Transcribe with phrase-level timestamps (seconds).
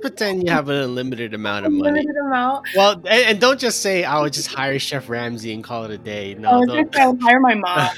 [0.00, 2.00] pretend you have an unlimited amount of money.
[2.00, 2.66] Unlimited amount.
[2.74, 5.90] Well, and, and don't just say I would just hire Chef Ramsay and call it
[5.90, 6.34] a day.
[6.34, 6.92] No, oh, I don't.
[6.92, 7.90] just hire my mom.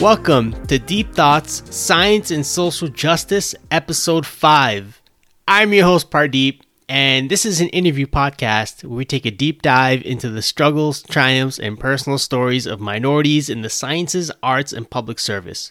[0.00, 5.02] Welcome to Deep Thoughts Science and Social Justice, Episode 5.
[5.46, 9.60] I'm your host, Pardeep, and this is an interview podcast where we take a deep
[9.60, 14.88] dive into the struggles, triumphs, and personal stories of minorities in the sciences, arts, and
[14.88, 15.70] public service.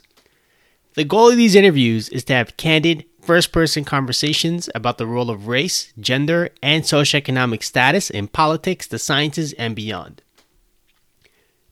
[0.94, 5.32] The goal of these interviews is to have candid, first person conversations about the role
[5.32, 10.22] of race, gender, and socioeconomic status in politics, the sciences, and beyond.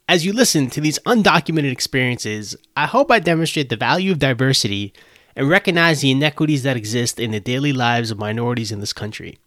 [0.10, 4.94] As you listen to these undocumented experiences, I hope I demonstrate the value of diversity
[5.36, 9.38] and recognize the inequities that exist in the daily lives of minorities in this country.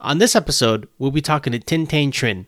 [0.00, 2.46] On this episode, we'll be talking to Tintain Trinh.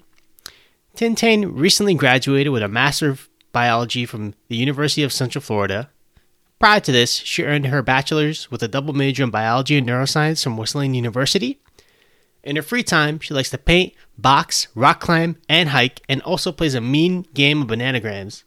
[0.96, 5.91] Tintain recently graduated with a Master of Biology from the University of Central Florida.
[6.58, 10.42] Prior to this, she earned her bachelor's with a double major in biology and neuroscience
[10.42, 11.61] from Wesleyan University
[12.44, 16.52] in her free time, she likes to paint, box, rock climb, and hike, and also
[16.52, 18.44] plays a mean game of bananagrams.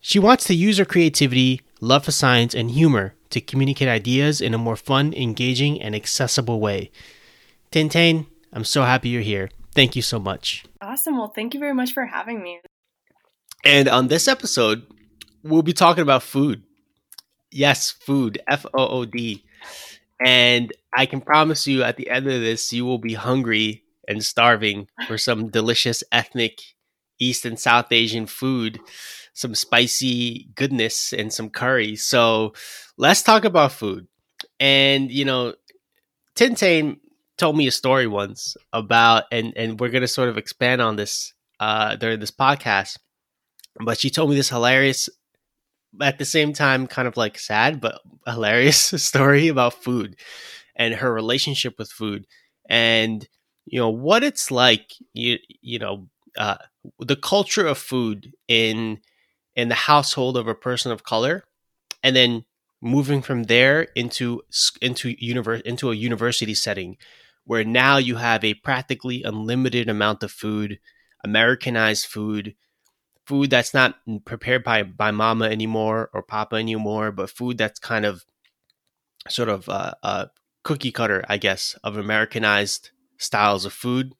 [0.00, 4.52] She wants to use her creativity, love for science, and humor to communicate ideas in
[4.52, 6.90] a more fun, engaging, and accessible way.
[7.70, 9.48] Tintain, I'm so happy you're here.
[9.74, 10.64] Thank you so much.
[10.82, 11.16] awesome.
[11.16, 12.60] Well, thank you very much for having me.
[13.64, 14.84] And on this episode,
[15.42, 16.62] we'll be talking about food.
[17.50, 19.44] Yes, food, F O O D.
[20.24, 24.24] And I can promise you at the end of this, you will be hungry and
[24.24, 26.60] starving for some delicious ethnic
[27.18, 28.80] East and South Asian food,
[29.32, 31.96] some spicy goodness, and some curry.
[31.96, 32.52] So
[32.98, 34.06] let's talk about food.
[34.58, 35.54] And, you know,
[36.34, 36.98] Tintain
[37.38, 40.96] told me a story once about, and, and we're going to sort of expand on
[40.96, 42.98] this uh, during this podcast.
[43.80, 45.08] But she told me this hilarious
[46.00, 50.16] at the same time kind of like sad but hilarious story about food
[50.76, 52.26] and her relationship with food.
[52.68, 53.28] And
[53.66, 56.56] you know what it's like you you know uh,
[56.98, 58.98] the culture of food in
[59.54, 61.44] in the household of a person of color
[62.02, 62.44] and then
[62.80, 64.42] moving from there into
[64.80, 66.96] into universe into a university setting
[67.44, 70.80] where now you have a practically unlimited amount of food
[71.22, 72.56] americanized food
[73.26, 78.04] food that's not prepared by by mama anymore or papa anymore, but food that's kind
[78.04, 78.24] of
[79.28, 80.26] sort of uh, uh,
[80.62, 84.14] cookie cutter, I guess, of Americanized styles of food,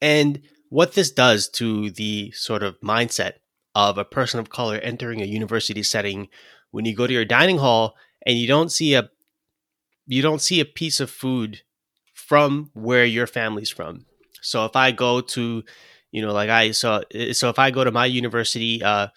[0.00, 3.34] and what this does to the sort of mindset
[3.74, 6.28] of a person of color entering a university setting
[6.70, 7.94] when you go to your dining hall
[8.24, 9.08] and you don't see a
[10.06, 11.62] you don't see a piece of food
[12.14, 14.06] from where your family's from.
[14.40, 15.64] So if I go to
[16.16, 17.02] you know like i so
[17.32, 19.08] so if i go to my university uh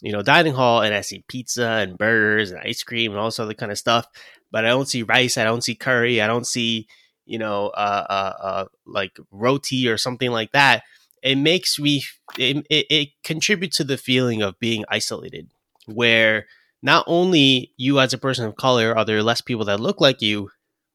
[0.00, 3.26] you know dining hall and i see pizza and burgers and ice cream and all
[3.26, 4.06] this other kind of stuff
[4.50, 6.86] but i don't see rice i don't see curry i don't see
[7.28, 10.82] you know uh uh, uh like roti or something like that.
[11.22, 12.02] It makes me
[12.38, 15.50] it, it, it contributes to the feeling of being isolated
[15.86, 16.46] where
[16.82, 20.22] not only you as a person of color are there less people that look like
[20.22, 20.50] you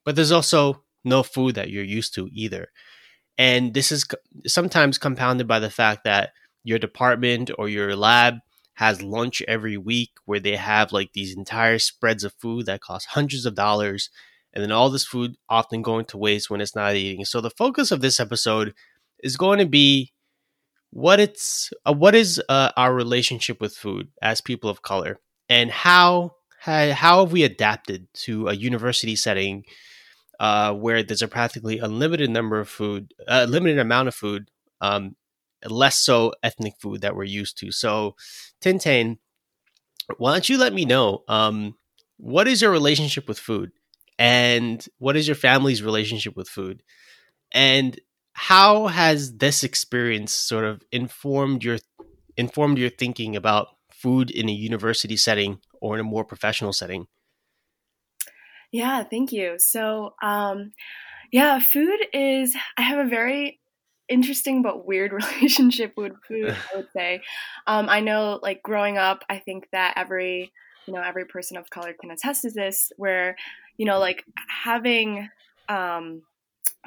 [0.06, 2.70] but there's also no food that you're used to either.
[3.38, 4.06] And this is
[4.46, 6.32] sometimes compounded by the fact that
[6.64, 8.36] your department or your lab
[8.76, 13.08] has lunch every week where they have like these entire spreads of food that cost
[13.12, 14.10] hundreds of dollars.
[14.54, 17.26] And then all this food often going to waste when it's not eating.
[17.26, 18.74] So the focus of this episode
[19.20, 20.12] is going to be
[20.92, 25.20] what it's uh, what is uh, our relationship with food as people of color
[25.50, 29.66] and how how have we adapted to a university setting
[30.40, 34.50] uh, where there's a practically unlimited number of food, a limited amount of food,
[34.82, 35.16] um,
[35.72, 37.72] less so ethnic food that we're used to.
[37.72, 38.16] So,
[38.64, 39.18] Tintain,
[40.18, 41.76] why don't you let me know um,
[42.18, 43.72] what is your relationship with food,
[44.18, 46.84] and what is your family's relationship with food,
[47.52, 48.00] and
[48.34, 51.78] how has this experience sort of informed your
[52.36, 57.08] informed your thinking about food in a university setting or in a more professional setting?
[58.72, 59.56] Yeah, thank you.
[59.60, 60.72] So, um,
[61.32, 63.60] yeah, food is, I have a very
[64.10, 67.22] interesting but weird relationship with food, I would say.
[67.68, 70.52] Um, I know, like, growing up, I think that every,
[70.86, 73.36] you know, every person of color can attest to this, where,
[73.78, 75.30] you know, like, having
[75.70, 76.24] um,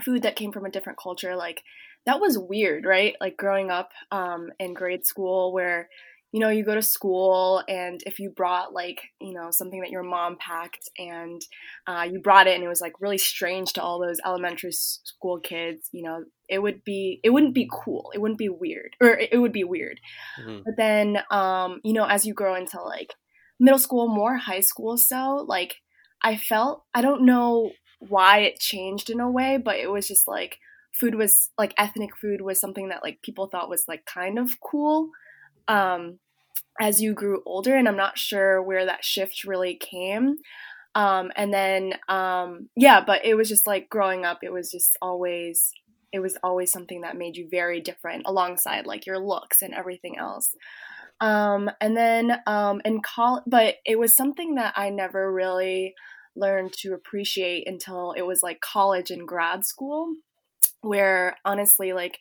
[0.04, 1.62] food that came from a different culture, like,
[2.04, 3.14] that was weird, right?
[3.20, 5.88] Like, growing up um, in grade school, where,
[6.32, 9.90] you know, you go to school, and if you brought like, you know, something that
[9.90, 11.40] your mom packed and
[11.86, 15.40] uh, you brought it and it was like really strange to all those elementary school
[15.40, 18.10] kids, you know, it would be, it wouldn't be cool.
[18.14, 20.00] It wouldn't be weird, or it would be weird.
[20.40, 20.62] Mm-hmm.
[20.64, 23.14] But then, um, you know, as you grow into like
[23.58, 25.76] middle school, more high school, so like,
[26.22, 30.26] I felt, I don't know why it changed in a way, but it was just
[30.28, 30.58] like,
[30.92, 34.50] food was like ethnic food was something that like people thought was like kind of
[34.60, 35.10] cool
[35.68, 36.18] um,
[36.80, 40.36] as you grew older, and I'm not sure where that shift really came.
[40.94, 44.96] Um, and then, um, yeah, but it was just like growing up, it was just
[45.02, 45.70] always,
[46.16, 50.18] it was always something that made you very different alongside like your looks and everything
[50.18, 50.54] else.
[51.20, 55.94] Um, and then um, in college, but it was something that I never really
[56.34, 60.14] learned to appreciate until it was like college and grad school,
[60.82, 62.18] where honestly, like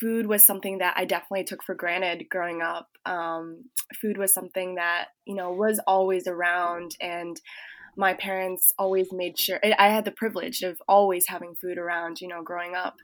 [0.00, 2.88] food was something that I definitely took for granted growing up.
[3.06, 3.64] Um,
[4.00, 7.40] food was something that, you know, was always around and
[7.96, 12.28] my parents always made sure I had the privilege of always having food around, you
[12.28, 12.96] know, growing up.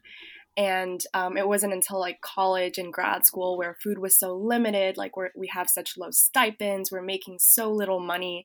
[0.57, 4.97] And um, it wasn't until like college and grad school where food was so limited,
[4.97, 8.45] like we we have such low stipends, we're making so little money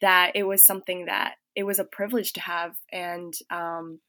[0.00, 2.76] that it was something that it was a privilege to have.
[2.90, 4.00] And um,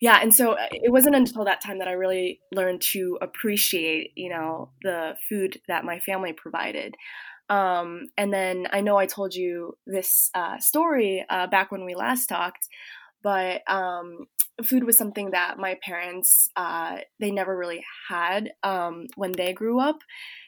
[0.00, 4.12] yeah and so uh, it wasn't until that time that i really learned to appreciate
[4.16, 6.94] you know the food that my family provided
[7.50, 11.94] um, and then i know i told you this uh, story uh, back when we
[11.94, 12.66] last talked
[13.22, 14.26] but um,
[14.64, 19.78] food was something that my parents uh, they never really had um, when they grew
[19.80, 19.98] up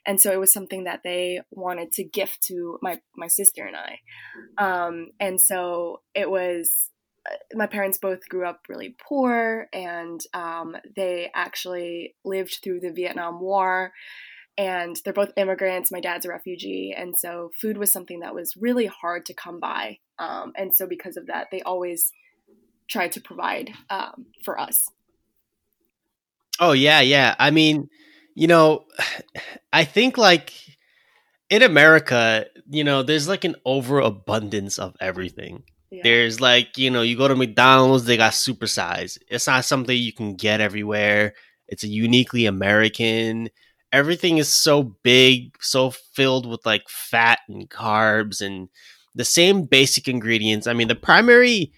[0.06, 3.76] and so it was something that they wanted to gift to my my sister and
[3.76, 3.99] i
[4.58, 6.90] um, and so it was
[7.54, 13.40] my parents both grew up really poor and um, they actually lived through the Vietnam
[13.40, 13.93] War.
[14.58, 15.90] And they're both immigrants.
[15.90, 16.94] My dad's a refugee.
[16.96, 19.99] And so food was something that was really hard to come by.
[20.19, 22.12] Um, and so, because of that, they always
[22.88, 24.88] tried to provide um, for us.
[26.60, 27.34] Oh, yeah, yeah.
[27.38, 27.88] I mean,
[28.34, 28.84] you know,
[29.72, 30.52] I think like
[31.49, 35.64] in America, you know, there's like an overabundance of everything.
[36.02, 39.19] There's like, you know, you go to McDonald's, they got supersize.
[39.28, 41.34] It's not something you can get everywhere.
[41.69, 43.50] It's a uniquely American.
[43.92, 48.68] Everything is so big, so filled with like fat and carbs and
[49.14, 50.66] the same basic ingredients.
[50.66, 51.72] I mean, the primary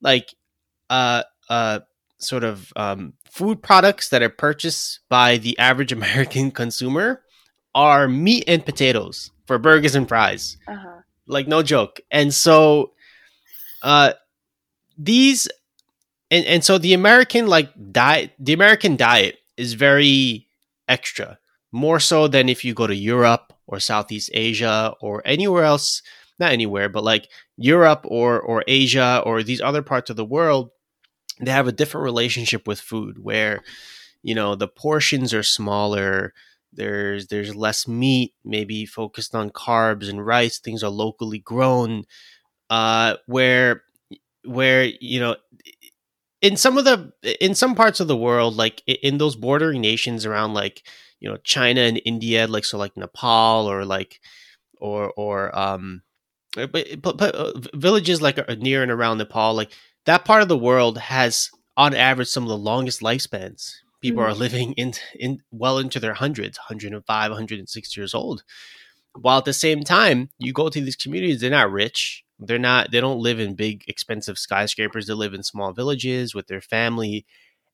[0.00, 0.34] like
[0.88, 1.80] uh uh
[2.18, 7.22] sort of um food products that are purchased by the average American consumer
[7.74, 10.56] are meat and potatoes for burgers and fries.
[10.66, 11.00] Uh-huh.
[11.26, 12.00] Like no joke.
[12.10, 12.92] And so
[13.82, 14.12] uh,
[14.98, 15.48] these
[16.30, 20.46] and and so the American like diet, the American diet is very
[20.88, 21.38] extra,
[21.72, 26.02] more so than if you go to Europe or Southeast Asia or anywhere else.
[26.38, 27.28] Not anywhere, but like
[27.58, 30.70] Europe or or Asia or these other parts of the world,
[31.38, 33.62] they have a different relationship with food where
[34.22, 36.32] you know the portions are smaller
[36.72, 42.04] there's there's less meat maybe focused on carbs and rice things are locally grown
[42.68, 43.82] uh, where
[44.44, 45.36] where you know
[46.40, 50.24] in some of the in some parts of the world like in those bordering nations
[50.24, 50.82] around like
[51.20, 54.20] you know china and india like so like nepal or like
[54.80, 56.02] or or um
[56.54, 59.70] but, but, but uh, villages like uh, near and around nepal like
[60.06, 64.32] that part of the world has on average some of the longest lifespans people mm-hmm.
[64.32, 68.42] are living in in well into their hundreds 105 106 years old
[69.14, 72.90] while at the same time you go to these communities they're not rich they're not
[72.90, 75.06] they don't live in big expensive skyscrapers.
[75.06, 77.26] They live in small villages with their family.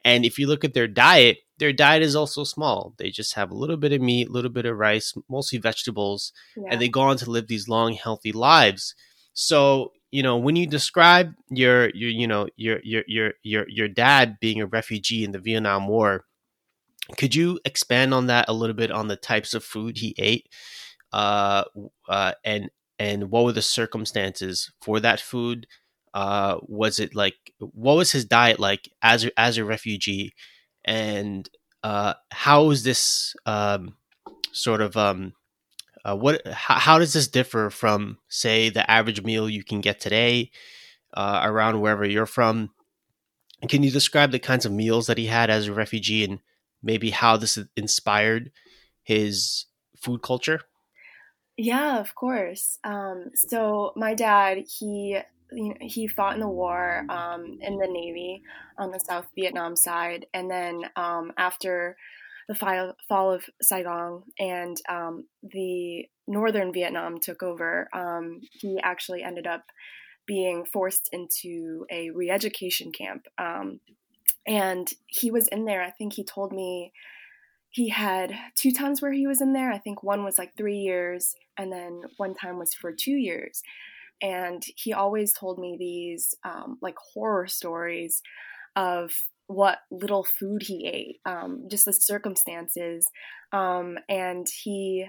[0.04, 2.94] And if you look at their diet, their diet is also small.
[2.98, 6.32] They just have a little bit of meat, a little bit of rice, mostly vegetables,
[6.56, 6.68] yeah.
[6.70, 8.94] and they go on to live these long, healthy lives.
[9.32, 13.88] So, you know, when you describe your your you know your your your your your
[13.88, 16.24] dad being a refugee in the Vietnam War,
[17.16, 20.48] could you expand on that a little bit on the types of food he ate,
[21.12, 21.64] uh,
[22.08, 25.66] uh, and and what were the circumstances for that food?
[26.14, 30.32] Uh, was it like what was his diet like as a, as a refugee,
[30.86, 31.48] and
[31.82, 33.96] uh, how is this um,
[34.52, 35.34] sort of um,
[36.04, 40.00] uh, what how, how, does this differ from say the average meal you can get
[40.00, 40.50] today
[41.14, 42.70] uh, around wherever you're from?
[43.68, 46.40] Can you describe the kinds of meals that he had as a refugee and
[46.82, 48.52] maybe how this inspired
[49.02, 49.66] his
[49.96, 50.60] food culture?
[51.56, 52.78] Yeah, of course.
[52.84, 55.18] Um, so my dad, he
[55.52, 58.42] you know, he fought in the war um, in the Navy
[58.78, 61.96] on the South Vietnam side, and then um, after
[62.48, 69.46] the fall of Saigon and um, the northern Vietnam took over, um, he actually ended
[69.46, 69.64] up
[70.26, 73.26] being forced into a re-education camp.
[73.38, 73.80] Um,
[74.46, 75.82] and he was in there.
[75.82, 76.92] I think he told me
[77.70, 79.72] he had two times where he was in there.
[79.72, 83.62] I think one was like three years, and then one time was for two years.
[84.22, 88.22] And he always told me these um, like horror stories
[88.74, 89.12] of
[89.46, 93.06] what little food he ate, um, just the circumstances.
[93.52, 95.06] Um, and he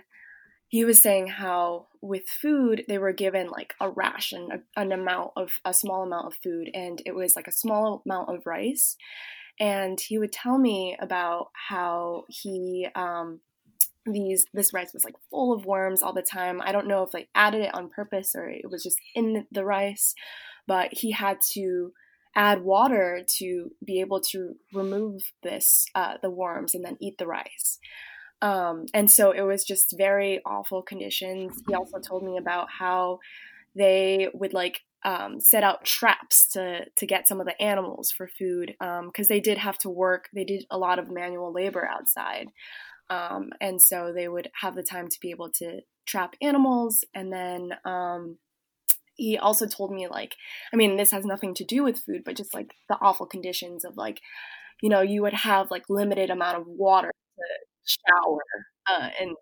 [0.70, 5.32] he was saying how with food they were given like a ration, a, an amount
[5.38, 8.98] of a small amount of food, and it was like a small amount of rice.
[9.60, 13.40] And he would tell me about how he um,
[14.12, 16.62] these this rice was like full of worms all the time.
[16.62, 19.66] I don't know if they added it on purpose or it was just in the
[19.66, 20.14] rice,
[20.68, 21.92] but he had to
[22.36, 27.28] add water to be able to remove this uh, the worms and then eat the
[27.28, 27.80] rice.
[28.42, 31.60] Um, and so it was just very awful conditions.
[31.68, 33.20] He also told me about how
[33.76, 38.28] they would like um, set out traps to to get some of the animals for
[38.28, 40.30] food because um, they did have to work.
[40.34, 42.50] They did a lot of manual labor outside
[43.10, 47.32] um, and so they would have the time to be able to trap animals and
[47.32, 48.38] then um,
[49.16, 50.36] he also told me like
[50.74, 53.84] i mean this has nothing to do with food but just like the awful conditions
[53.84, 54.22] of like
[54.82, 58.40] you know you would have like limited amount of water to shower
[58.88, 59.36] uh, and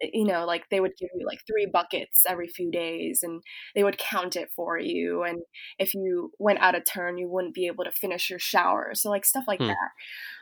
[0.00, 3.42] you know like they would give you like three buckets every few days and
[3.74, 5.42] they would count it for you and
[5.78, 9.10] if you went out of turn you wouldn't be able to finish your shower so
[9.10, 9.68] like stuff like hmm.
[9.68, 9.90] that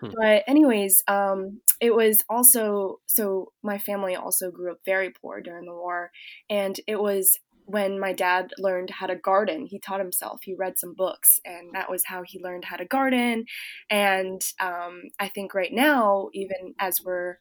[0.00, 0.10] hmm.
[0.14, 5.66] but anyways um it was also so my family also grew up very poor during
[5.66, 6.10] the war
[6.48, 10.40] and it was when my dad learned how to garden, he taught himself.
[10.42, 13.44] He read some books, and that was how he learned how to garden.
[13.88, 17.38] And um, I think right now, even as we're,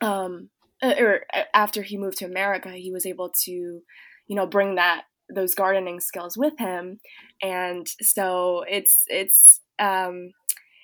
[0.00, 0.50] um,
[0.82, 4.76] uh, or uh, after he moved to America, he was able to, you know, bring
[4.76, 5.02] that
[5.34, 7.00] those gardening skills with him.
[7.42, 10.32] And so it's it's um,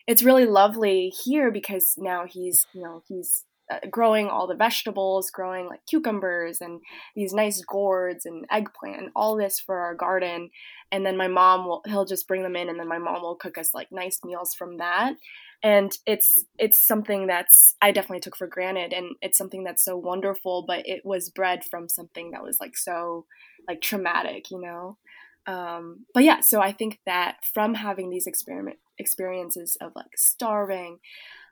[0.07, 3.45] it's really lovely here because now he's you know he's
[3.91, 6.81] growing all the vegetables, growing like cucumbers and
[7.17, 10.51] these nice gourds and eggplant and all this for our garden.
[10.93, 13.37] And then my mom will he'll just bring them in and then my mom will
[13.37, 15.15] cook us like nice meals from that.
[15.63, 19.97] And it's it's something that's I definitely took for granted and it's something that's so
[19.97, 23.27] wonderful, but it was bred from something that was like so
[23.67, 24.99] like traumatic, you know.
[25.47, 30.99] Um, but yeah, so I think that from having these experiment experiences of like starving,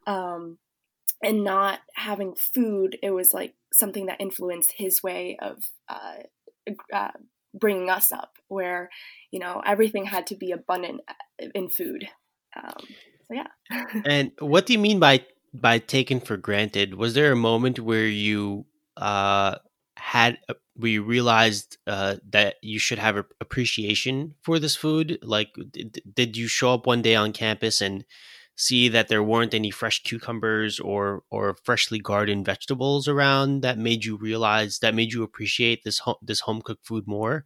[0.07, 0.59] um,
[1.23, 7.11] and not having food, it was like something that influenced his way of uh, uh,
[7.55, 8.91] bringing us up, where
[9.31, 12.09] you know everything had to be abundant uh, in food.
[12.57, 12.85] Um,
[13.29, 13.47] so yeah.
[14.05, 15.25] and what do you mean by
[15.55, 16.95] by taken for granted?
[16.95, 19.57] Was there a moment where you uh,
[19.97, 20.39] had
[20.75, 25.19] where you realized uh, that you should have appreciation for this food?
[25.23, 28.05] Like, did, did you show up one day on campus and
[28.55, 34.05] see that there weren't any fresh cucumbers or or freshly gardened vegetables around that made
[34.05, 37.45] you realize that made you appreciate this home, this home cooked food more.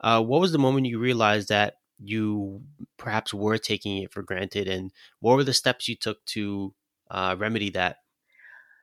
[0.00, 2.62] Uh, what was the moment you realized that you
[2.98, 6.74] perhaps were taking it for granted, and what were the steps you took to
[7.10, 7.98] uh, remedy that?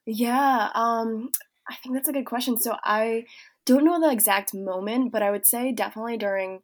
[0.06, 1.30] Yeah, um,
[1.70, 2.58] I think that's a good question.
[2.60, 3.26] So I
[3.66, 6.62] don't know the exact moment, but I would say definitely during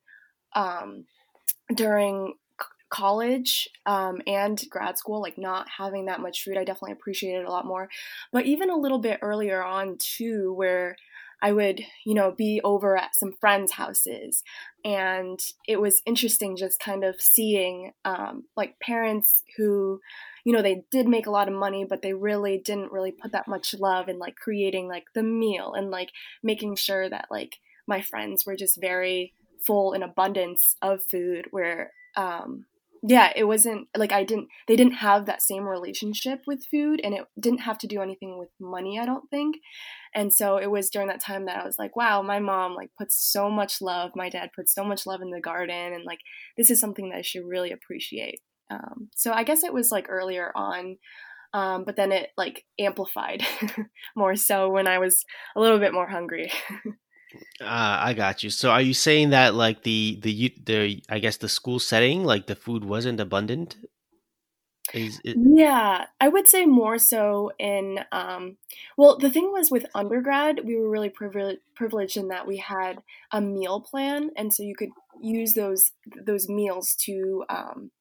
[0.53, 1.05] um,
[1.73, 2.33] during
[2.89, 7.51] college um, and grad school, like not having that much food, I definitely appreciated a
[7.51, 7.89] lot more.
[8.31, 10.95] But even a little bit earlier on, too, where
[11.41, 14.43] I would, you know, be over at some friends' houses.
[14.83, 19.99] And it was interesting just kind of seeing um, like parents who,
[20.45, 23.33] you know, they did make a lot of money, but they really didn't really put
[23.33, 26.09] that much love in like creating like the meal and like
[26.41, 29.33] making sure that like my friends were just very
[29.65, 32.65] full in abundance of food where um,
[33.03, 37.13] yeah, it wasn't like I didn't they didn't have that same relationship with food and
[37.13, 39.57] it didn't have to do anything with money, I don't think.
[40.15, 42.89] And so it was during that time that I was like, wow, my mom like
[42.97, 46.19] puts so much love, my dad puts so much love in the garden and like
[46.57, 48.41] this is something that I should really appreciate.
[48.69, 50.97] Um, so I guess it was like earlier on
[51.53, 53.41] um, but then it like amplified
[54.15, 55.23] more so when I was
[55.55, 56.51] a little bit more hungry.
[57.61, 58.49] Uh, I got you.
[58.49, 62.47] So, are you saying that like the the the I guess the school setting, like
[62.47, 63.75] the food wasn't abundant?
[64.93, 67.99] Is it- yeah, I would say more so in.
[68.11, 68.57] Um,
[68.97, 72.99] well, the thing was with undergrad, we were really privileged privileged in that we had
[73.31, 74.89] a meal plan, and so you could
[75.21, 75.91] use those
[76.25, 77.91] those meals to um,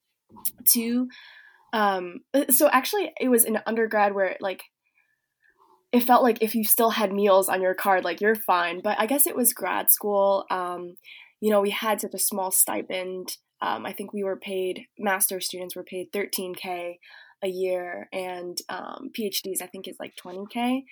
[0.68, 1.09] to.
[1.73, 4.62] Um, uh, so actually, it was in undergrad where like
[5.97, 8.81] it felt like if you still had meals on your card, like you're fine.
[8.81, 10.45] But I guess it was grad school.
[10.50, 10.97] Um,
[11.41, 13.37] you know, we had such a small stipend.
[13.61, 16.97] Um, I think we were paid, master students were paid 13K
[17.43, 20.83] a year, and um, PhDs, I think, is like 20K.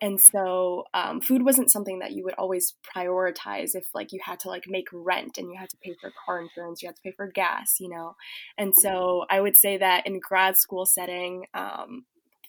[0.00, 4.40] And so um, food wasn't something that you would always prioritize if like you had
[4.40, 7.02] to like make rent and you had to pay for car insurance, you had to
[7.02, 8.16] pay for gas, you know.
[8.58, 12.04] And so I would say that in grad school setting, um,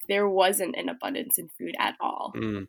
[0.07, 2.33] there wasn't an abundance in food at all.
[2.35, 2.67] Mm.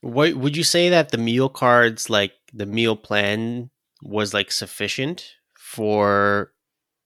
[0.00, 3.70] What would you say that the meal cards, like the meal plan,
[4.02, 5.24] was like sufficient
[5.58, 6.52] for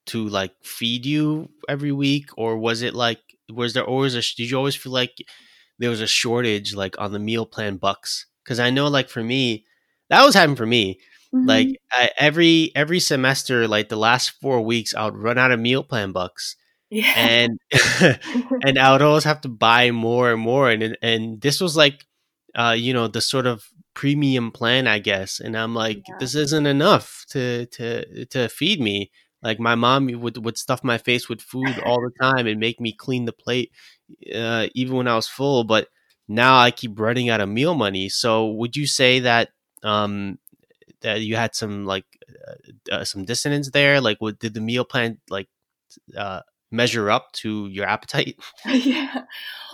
[0.07, 3.21] to like feed you every week, or was it like
[3.53, 5.17] was there always a did you always feel like
[5.79, 8.27] there was a shortage like on the meal plan bucks?
[8.45, 9.65] Because I know like for me,
[10.09, 10.99] that was happening for me.
[11.35, 11.47] Mm-hmm.
[11.47, 15.61] Like I, every every semester, like the last four weeks, I would run out of
[15.61, 16.57] meal plan bucks.
[16.91, 17.13] Yeah.
[17.17, 17.61] And
[18.65, 20.71] and I would always have to buy more and more.
[20.71, 22.05] And and this was like
[22.55, 25.39] uh, you know, the sort of premium plan, I guess.
[25.41, 26.17] And I'm like, yeah.
[26.19, 29.11] this isn't enough to to to feed me.
[29.43, 32.81] Like my mom would would stuff my face with food all the time and make
[32.81, 33.71] me clean the plate,
[34.35, 35.65] uh, even when I was full.
[35.65, 35.89] But
[36.29, 38.09] now I keep running out of meal money.
[38.09, 39.51] So would you say that
[39.85, 40.39] um,
[41.03, 42.07] that you had some like
[42.49, 44.01] uh, uh, some dissonance there?
[44.01, 45.49] Like, what did the meal plan like
[46.17, 48.37] uh, measure up to your appetite?
[48.67, 49.25] yeah.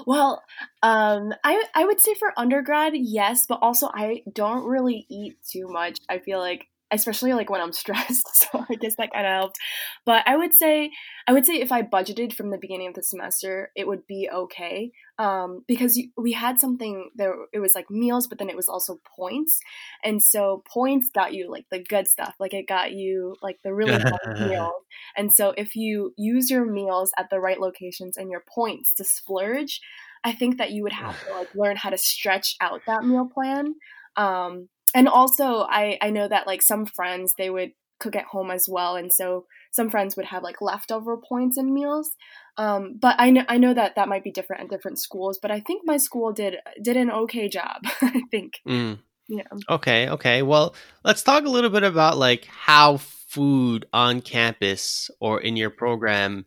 [0.07, 0.43] Well,
[0.83, 5.69] um, I I would say for undergrad, yes, but also I don't really eat too
[5.69, 5.99] much.
[6.09, 8.27] I feel like especially like when I'm stressed.
[8.37, 9.59] So I guess that kind of helped.
[10.05, 10.91] But I would say,
[11.27, 14.29] I would say if I budgeted from the beginning of the semester, it would be
[14.33, 14.93] okay.
[15.19, 18.69] Um, because you, we had something there, it was like meals, but then it was
[18.69, 19.61] also points.
[20.05, 22.35] And so points got you like the good stuff.
[22.39, 24.83] Like it got you like the really good meals.
[25.17, 29.05] And so if you use your meals at the right locations and your points to
[29.05, 29.81] splurge,
[30.23, 33.29] I think that you would have to like learn how to stretch out that meal
[33.33, 33.75] plan.
[34.17, 38.51] Um, and also I I know that like some friends they would cook at home
[38.51, 42.11] as well, and so some friends would have like leftover points in meals.
[42.59, 45.39] Um, but I know I know that that might be different at different schools.
[45.41, 47.83] But I think my school did did an okay job.
[48.03, 48.55] I think.
[48.67, 48.99] Mm.
[49.29, 49.43] Yeah.
[49.69, 50.09] Okay.
[50.09, 50.43] Okay.
[50.43, 55.71] Well, let's talk a little bit about like how food on campus or in your
[55.71, 56.47] program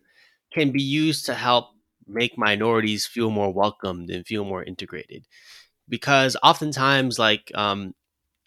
[0.52, 1.68] can be used to help
[2.06, 5.24] make minorities feel more welcomed and feel more integrated
[5.88, 7.94] because oftentimes like um,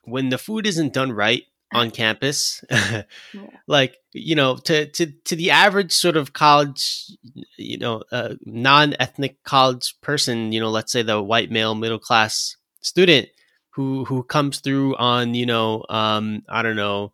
[0.03, 3.03] when the food isn't done right on campus yeah.
[3.67, 7.11] like you know to to to the average sort of college
[7.57, 12.55] you know uh, non-ethnic college person you know let's say the white male middle class
[12.81, 13.27] student
[13.71, 17.11] who who comes through on you know um i don't know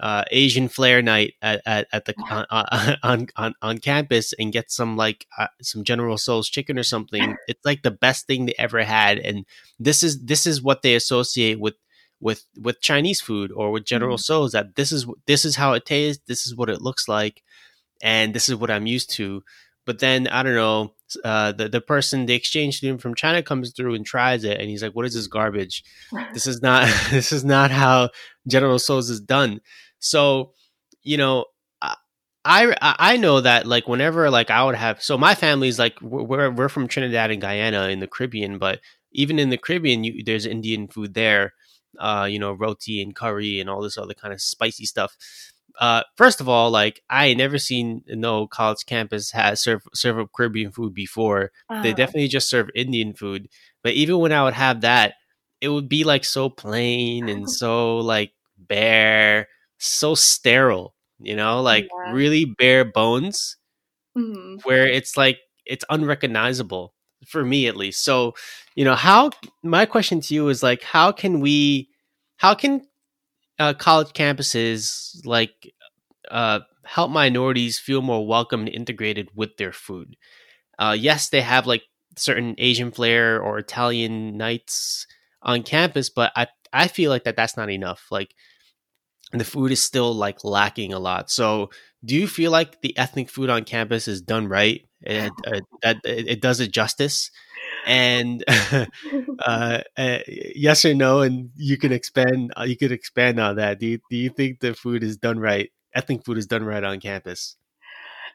[0.00, 4.70] uh, Asian flair night at, at, at the on, on, on on campus and get
[4.70, 7.36] some like uh, some General Tso's chicken or something.
[7.46, 9.46] It's like the best thing they ever had, and
[9.78, 11.74] this is this is what they associate with
[12.22, 14.16] with with Chinese food or with General.
[14.16, 17.42] Tso's that this is this is how it tastes, this is what it looks like,
[18.02, 19.42] and this is what I'm used to.
[19.84, 23.72] But then I don't know, uh, the the person, the exchange student from China comes
[23.72, 25.82] through and tries it, and he's like, "What is this garbage?
[26.32, 28.10] this is not this is not how
[28.46, 29.60] General Tso's is done."
[29.98, 30.52] So,
[31.02, 31.46] you know,
[32.44, 36.50] I I know that like whenever like I would have so my family's like we're
[36.50, 38.80] we're from Trinidad and Guyana in the Caribbean, but
[39.10, 41.52] even in the Caribbean, you, there's Indian food there
[41.98, 45.16] uh, you know, roti and curry and all this other kind of spicy stuff.
[45.80, 50.30] Uh, first of all, like I never seen no college campus has serve serve up
[50.34, 51.50] Caribbean food before.
[51.70, 51.82] Uh-huh.
[51.82, 53.48] They definitely just serve Indian food.
[53.82, 55.14] But even when I would have that,
[55.60, 60.94] it would be like so plain and so like bare, so sterile.
[61.18, 62.12] You know, like yeah.
[62.12, 63.56] really bare bones,
[64.16, 64.56] mm-hmm.
[64.64, 66.94] where it's like it's unrecognizable
[67.26, 68.04] for me at least.
[68.04, 68.34] So,
[68.74, 69.30] you know, how
[69.62, 71.88] my question to you is like, how can we,
[72.36, 72.82] how can
[73.58, 75.72] uh, college campuses like
[76.30, 80.16] uh, help minorities feel more welcome and integrated with their food?
[80.78, 81.82] Uh, yes, they have like
[82.16, 85.06] certain Asian flair or Italian nights
[85.42, 88.06] on campus, but I I feel like that that's not enough.
[88.10, 88.34] Like
[89.32, 91.30] the food is still like lacking a lot.
[91.30, 91.70] So,
[92.04, 94.86] do you feel like the ethnic food on campus is done right?
[95.02, 97.30] It, uh, that it, does it justice?
[97.86, 98.86] And uh,
[99.96, 102.52] uh, yes or no, and you can expand.
[102.58, 103.80] Uh, you could expand on that.
[103.80, 105.70] Do you, do you think the food is done right?
[105.94, 107.56] Ethnic food is done right on campus?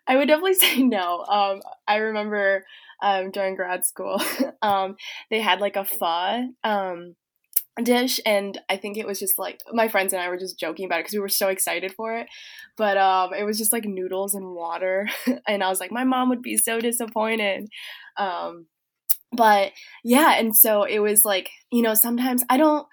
[0.07, 1.23] I would definitely say no.
[1.25, 2.65] Um, I remember
[3.01, 4.21] um, during grad school,
[4.61, 4.95] um,
[5.29, 6.49] they had like a pho.
[6.63, 7.15] Um,
[7.83, 10.85] dish and i think it was just like my friends and i were just joking
[10.85, 12.27] about it because we were so excited for it
[12.75, 15.07] but um it was just like noodles and water
[15.47, 17.67] and i was like my mom would be so disappointed
[18.17, 18.65] um
[19.33, 19.71] but
[20.03, 22.87] yeah, and so it was like, you know, sometimes I don't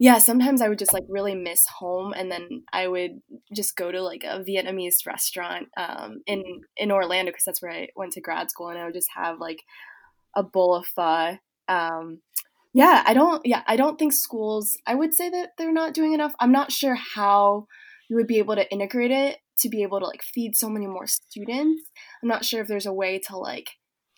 [0.00, 3.20] yeah, sometimes I would just like really miss home, and then I would
[3.52, 6.44] just go to like a Vietnamese restaurant um, in
[6.76, 9.40] in Orlando because that's where I went to grad school, and I would just have
[9.40, 9.58] like
[10.36, 11.38] a bowl of pho.
[11.68, 12.20] Um,
[12.72, 13.44] yeah, I don't.
[13.44, 14.76] Yeah, I don't think schools.
[14.86, 16.34] I would say that they're not doing enough.
[16.38, 17.66] I'm not sure how
[18.08, 20.86] you would be able to integrate it to be able to like feed so many
[20.86, 21.82] more students.
[22.22, 23.68] I'm not sure if there's a way to like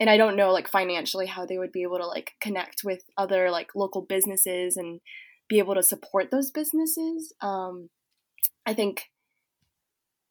[0.01, 3.05] and I don't know like financially how they would be able to like connect with
[3.19, 5.01] other like local businesses and
[5.47, 7.35] be able to support those businesses.
[7.43, 7.91] Um,
[8.65, 9.11] I think,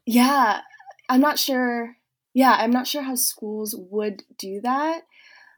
[0.07, 0.61] yeah,
[1.07, 1.97] I'm not sure.
[2.33, 5.03] Yeah, I'm not sure how schools would do that.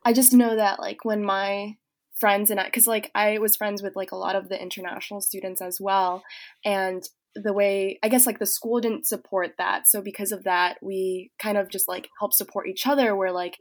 [0.03, 1.77] I just know that like when my
[2.21, 5.19] friends and I, because like I was friends with like a lot of the international
[5.19, 6.23] students as well,
[6.63, 7.03] and
[7.35, 9.89] the way I guess like the school didn't support that.
[9.89, 13.15] So because of that, we kind of just like help support each other.
[13.15, 13.57] Where like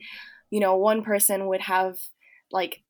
[0.51, 1.97] you know, one person would have
[2.53, 2.83] like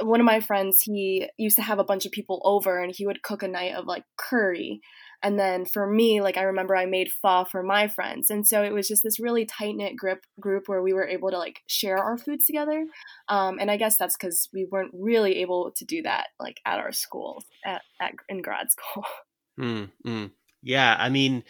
[0.00, 3.06] one of my friends, he used to have a bunch of people over and he
[3.06, 4.80] would cook a night of like curry.
[5.22, 8.30] And then for me, like I remember I made pho for my friends.
[8.30, 11.30] And so it was just this really tight knit grip group where we were able
[11.30, 12.86] to like share our foods together.
[13.28, 16.78] Um, and I guess that's because we weren't really able to do that like at
[16.78, 19.04] our schools at, at in grad school.
[19.58, 20.30] Mm, mm.
[20.62, 21.42] Yeah, I mean,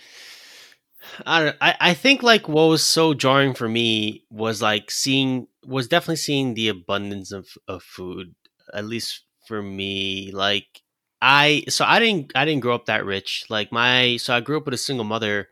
[1.26, 1.56] I don't.
[1.60, 6.16] I, I think like what was so jarring for me was like seeing was definitely
[6.16, 8.34] seeing the abundance of of food.
[8.72, 10.82] At least for me, like
[11.20, 13.44] I so I didn't I didn't grow up that rich.
[13.48, 15.48] Like my so I grew up with a single mother,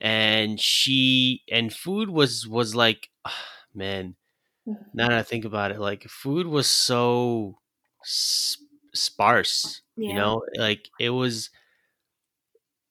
[0.00, 3.30] and she and food was was like oh,
[3.74, 4.16] man.
[4.66, 4.82] Mm-hmm.
[4.94, 7.58] Now that I think about it, like food was so
[8.02, 9.82] sparse.
[9.96, 10.08] Yeah.
[10.08, 11.50] You know, like it was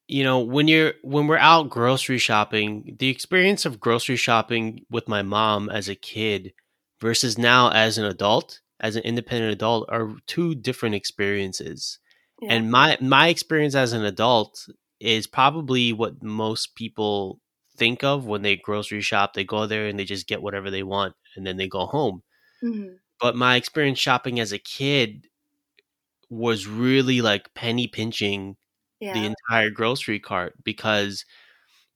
[0.07, 5.07] you know when you're when we're out grocery shopping the experience of grocery shopping with
[5.07, 6.53] my mom as a kid
[6.99, 11.99] versus now as an adult as an independent adult are two different experiences
[12.43, 12.53] yeah.
[12.53, 14.67] and my my experience as an adult
[14.99, 17.39] is probably what most people
[17.75, 20.83] think of when they grocery shop they go there and they just get whatever they
[20.83, 22.21] want and then they go home
[22.63, 22.93] mm-hmm.
[23.19, 25.27] but my experience shopping as a kid
[26.29, 28.55] was really like penny pinching
[28.99, 29.13] yeah.
[29.13, 31.25] the entire grocery cart because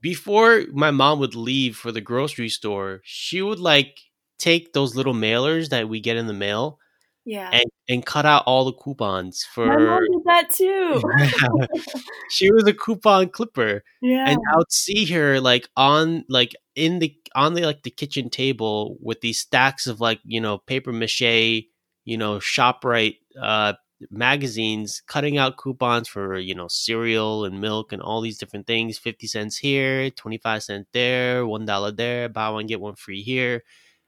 [0.01, 3.99] before my mom would leave for the grocery store, she would like
[4.37, 6.79] take those little mailers that we get in the mail.
[7.27, 7.49] Yeah.
[7.51, 11.01] And, and cut out all the coupons for My mom did that too.
[12.29, 13.83] she was a coupon clipper.
[14.01, 14.29] Yeah.
[14.29, 18.29] And I would see her like on like in the on the like the kitchen
[18.29, 21.65] table with these stacks of like, you know, paper mache,
[22.05, 23.73] you know, ShopRite uh
[24.09, 28.99] magazines cutting out coupons for you know cereal and milk and all these different things
[28.99, 33.63] 50 cents here 25 cents there one dollar there buy one get one free here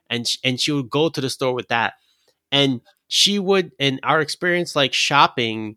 [0.08, 1.93] and and she would go to the store with that
[2.51, 5.76] and she would in our experience like shopping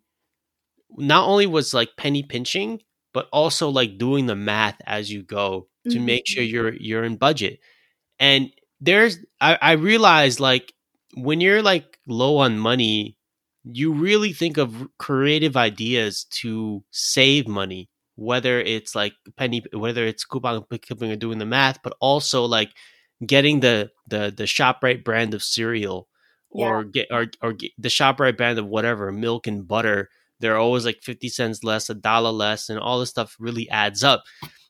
[0.96, 2.80] not only was like penny pinching
[3.12, 6.06] but also like doing the math as you go to mm-hmm.
[6.06, 7.58] make sure you're you're in budget
[8.20, 10.72] and there's I, I realized like
[11.14, 13.16] when you're like low on money
[13.64, 20.24] you really think of creative ideas to save money whether it's like penny whether it's
[20.24, 22.70] coupon clipping or doing the math but also like
[23.24, 26.08] getting the the the shoprite brand of cereal
[26.52, 26.90] or yeah.
[26.92, 30.08] get or, or get the shoprite brand of whatever milk and butter
[30.40, 34.02] they're always like 50 cents less a dollar less and all this stuff really adds
[34.04, 34.22] up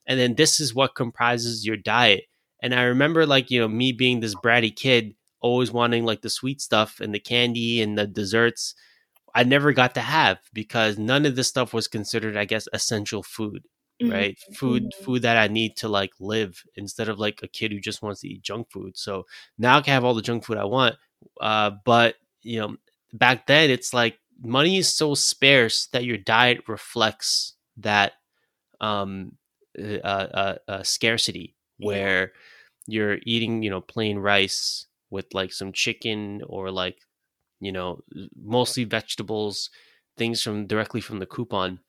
[0.06, 2.24] and then this is what comprises your diet
[2.62, 6.30] and i remember like you know me being this bratty kid always wanting like the
[6.30, 8.74] sweet stuff and the candy and the desserts
[9.34, 13.22] I never got to have because none of this stuff was considered, I guess, essential
[13.22, 13.64] food,
[14.00, 14.12] mm-hmm.
[14.12, 14.38] right?
[14.54, 15.04] Food, mm-hmm.
[15.04, 18.20] food that I need to like live instead of like a kid who just wants
[18.20, 18.96] to eat junk food.
[18.96, 19.24] So
[19.58, 20.96] now I can have all the junk food I want.
[21.40, 22.76] Uh, but you know,
[23.12, 28.12] back then it's like money is so sparse that your diet reflects that
[28.80, 29.32] um,
[29.78, 32.32] uh, uh, uh, scarcity where
[32.86, 36.98] you're eating, you know, plain rice with like some chicken or like
[37.60, 38.02] you know,
[38.42, 39.70] mostly vegetables,
[40.18, 41.80] things from directly from the coupon.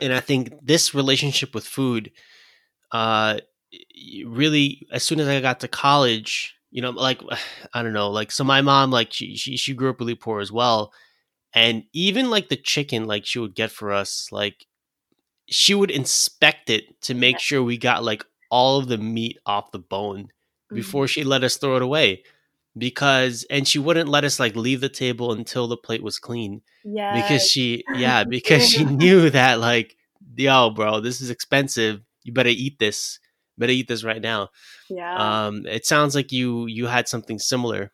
[0.00, 2.10] And I think this relationship with food,
[2.92, 3.38] uh,
[4.26, 7.22] really, as soon as I got to college, you know, like
[7.72, 10.40] I don't know, like so my mom, like she she she grew up really poor
[10.40, 10.92] as well,
[11.54, 14.66] and even like the chicken, like she would get for us, like
[15.48, 19.70] she would inspect it to make sure we got like all of the meat off
[19.70, 20.28] the bone
[20.72, 21.08] before mm-hmm.
[21.08, 22.22] she let us throw it away
[22.76, 26.60] because and she wouldn't let us like leave the table until the plate was clean.
[26.82, 27.14] Yeah.
[27.22, 29.96] Because she yeah, because she knew that like
[30.36, 32.00] yo, bro, this is expensive.
[32.24, 33.20] You better eat this.
[33.58, 34.48] Better eat this right now.
[34.88, 35.46] Yeah.
[35.46, 37.92] Um it sounds like you you had something similar.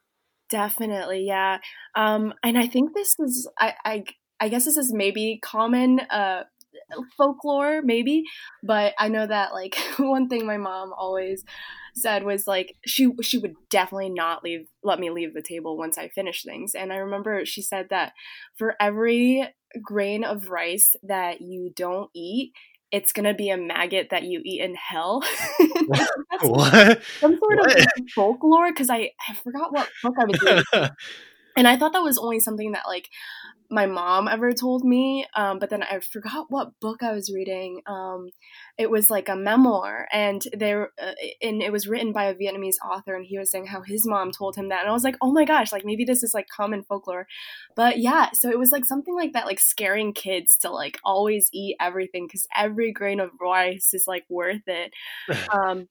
[0.51, 1.59] Definitely, yeah.
[1.94, 4.05] Um, and I think this is, I, I,
[4.40, 6.42] I guess this is maybe common uh,
[7.16, 8.25] folklore, maybe,
[8.62, 11.44] but I know that like one thing my mom always
[11.94, 15.99] said was like she she would definitely not leave let me leave the table once
[15.99, 16.75] I finish things.
[16.75, 18.12] And I remember she said that
[18.57, 19.49] for every
[19.83, 22.53] grain of rice that you don't eat,
[22.92, 25.22] it's gonna be a maggot that you eat in hell.
[26.40, 27.03] what?
[27.22, 27.76] Some sort What?
[27.76, 27.79] of
[28.14, 30.64] folklore because I I forgot what book I was reading,
[31.56, 33.08] and I thought that was only something that like
[33.72, 35.24] my mom ever told me.
[35.34, 37.82] Um, but then I forgot what book I was reading.
[37.86, 38.30] Um,
[38.76, 42.74] it was like a memoir, and there uh, and it was written by a Vietnamese
[42.84, 45.16] author, and he was saying how his mom told him that, and I was like,
[45.22, 47.26] oh my gosh, like maybe this is like common folklore,
[47.76, 51.48] but yeah, so it was like something like that, like scaring kids to like always
[51.52, 54.92] eat everything because every grain of rice is like worth it.
[55.50, 55.88] Um,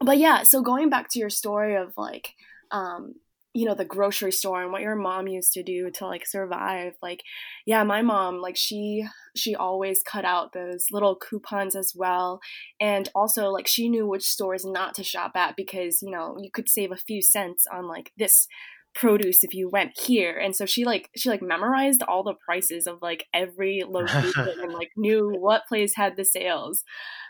[0.00, 2.34] but yeah, so going back to your story of like,
[2.70, 3.14] um,
[3.54, 6.94] you know, the grocery store and what your mom used to do to like survive,
[7.02, 7.22] like,
[7.66, 12.40] yeah, my mom, like she she always cut out those little coupons as well,
[12.80, 16.50] and also like she knew which stores not to shop at because you know you
[16.50, 18.46] could save a few cents on like this
[18.94, 20.36] produce if you went here.
[20.36, 24.72] And so she like she like memorized all the prices of like every location and
[24.72, 26.84] like knew what place had the sales.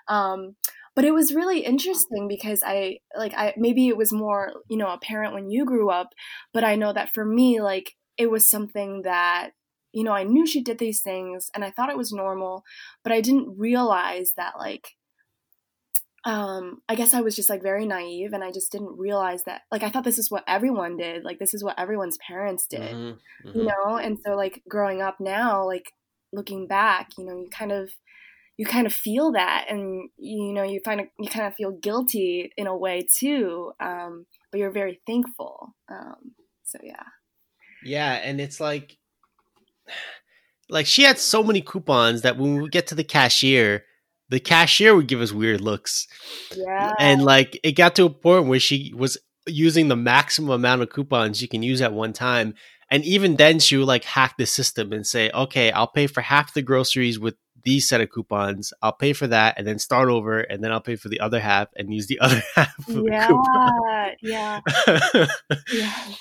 [0.09, 0.57] Um
[0.95, 4.89] but it was really interesting because i like i maybe it was more you know
[4.93, 6.09] apparent when you grew up
[6.53, 9.51] but i know that for me like it was something that
[9.93, 12.63] you know i knew she did these things and i thought it was normal
[13.03, 14.89] but i didn't realize that like
[16.25, 19.63] um i guess i was just like very naive and i just didn't realize that
[19.73, 22.97] like i thought this is what everyone did like this is what everyone's parents did
[22.97, 23.21] Mhm,
[23.53, 23.67] you mhm.
[23.67, 25.93] know and so like growing up now like
[26.33, 27.91] looking back you know you kind of
[28.57, 32.53] you kind of feel that and you know you find you kind of feel guilty
[32.57, 37.03] in a way too um but you're very thankful um so yeah
[37.85, 38.99] Yeah, and it's like
[40.69, 43.85] like she had so many coupons that when we get to the cashier,
[44.29, 46.07] the cashier would give us weird looks.
[46.57, 50.83] yeah And like it got to a point where she was using the maximum amount
[50.83, 52.55] of coupons you can use at one time.
[52.91, 56.21] And even then she would like hack the system and say, okay, I'll pay for
[56.21, 57.35] half the groceries with
[57.65, 58.73] these set of coupons.
[58.83, 61.41] I'll pay for that and then start over and then I'll pay for the other
[61.41, 63.29] half and use the other half of yeah
[64.23, 65.29] yeah coupon.
[65.73, 66.15] yeah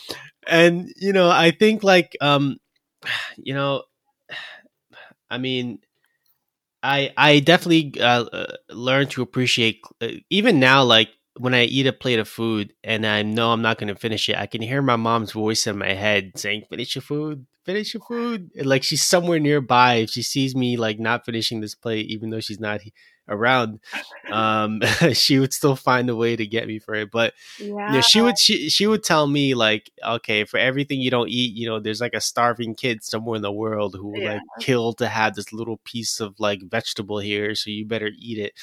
[0.48, 2.58] and you know i think like um
[3.38, 3.84] you know
[5.30, 5.80] i mean
[6.84, 11.88] i i definitely uh, uh, learned to appreciate uh, even now like when i eat
[11.88, 14.62] a plate of food and i know i'm not going to finish it i can
[14.62, 18.52] hear my mom's voice in my head saying finish your food finish your food?
[18.56, 19.96] Like she's somewhere nearby.
[19.96, 22.82] If she sees me like not finishing this plate even though she's not
[23.30, 23.80] around
[24.30, 24.82] um
[25.14, 27.12] she would still find a way to get me for it.
[27.12, 31.02] But yeah you know, she would she she would tell me like, okay, for everything
[31.02, 34.08] you don't eat, you know, there's like a starving kid somewhere in the world who
[34.08, 34.34] will Yeah.
[34.34, 38.38] like kill to have this little piece of like vegetable here, so you better eat
[38.38, 38.54] it.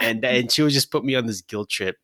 [0.00, 1.96] And and she would just put me on this guilt trip,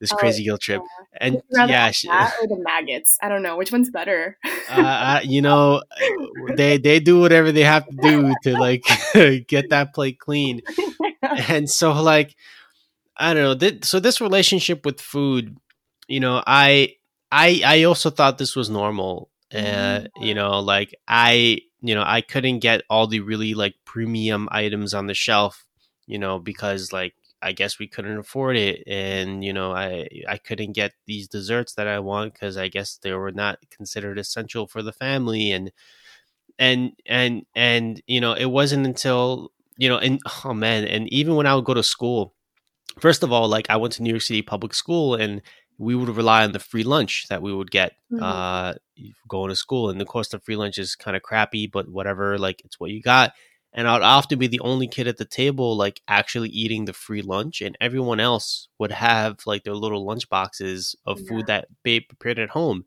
[0.00, 0.82] this Oh, crazy guilt trip.
[1.20, 3.18] And you rather yeah, she, or the maggots?
[3.22, 3.56] I don't know.
[3.56, 4.38] Which one's better?
[4.44, 5.82] Uh, I, you know,
[6.56, 8.84] they they do whatever they have to do to like
[9.48, 10.62] get that plate clean.
[11.48, 12.34] and so like
[13.16, 15.56] i don't know th- so this relationship with food
[16.06, 16.94] you know i
[17.30, 22.20] i i also thought this was normal uh you know like i you know i
[22.20, 25.64] couldn't get all the really like premium items on the shelf
[26.06, 30.36] you know because like i guess we couldn't afford it and you know i i
[30.38, 34.66] couldn't get these desserts that i want because i guess they were not considered essential
[34.66, 35.70] for the family and
[36.58, 41.34] and and and you know it wasn't until you know and oh man and even
[41.36, 42.34] when i would go to school
[43.00, 45.42] first of all like i went to new york city public school and
[45.78, 48.20] we would rely on the free lunch that we would get Mhm.
[48.22, 48.74] uh
[49.28, 52.38] going to school and of course the free lunch is kind of crappy but whatever
[52.38, 53.32] like it's what you got
[53.72, 57.22] and i'd often be the only kid at the table like actually eating the free
[57.22, 61.26] lunch and everyone else would have like their little lunch boxes of Yeah.
[61.28, 62.84] food that they prepared at home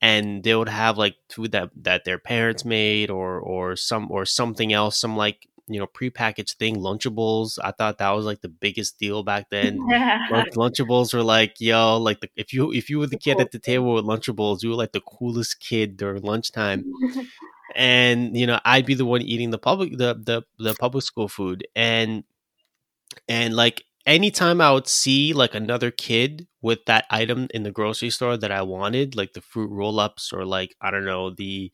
[0.00, 4.24] and they would have like food that that their parents made or or some or
[4.24, 7.58] something else some like you know prepackaged thing lunchables.
[7.62, 9.78] I thought that was like the biggest deal back then.
[10.30, 13.50] Lunch, lunchables were like yo like the, if you if you were the kid at
[13.50, 16.84] the table with lunchables you were like the coolest kid during lunchtime
[17.74, 21.28] and you know i'd be the one eating the public the the, the public school
[21.28, 22.24] food and
[23.28, 28.10] and like anytime i would see like another kid with that item in the grocery
[28.10, 31.70] store that i wanted like the fruit roll-ups or like i don't know the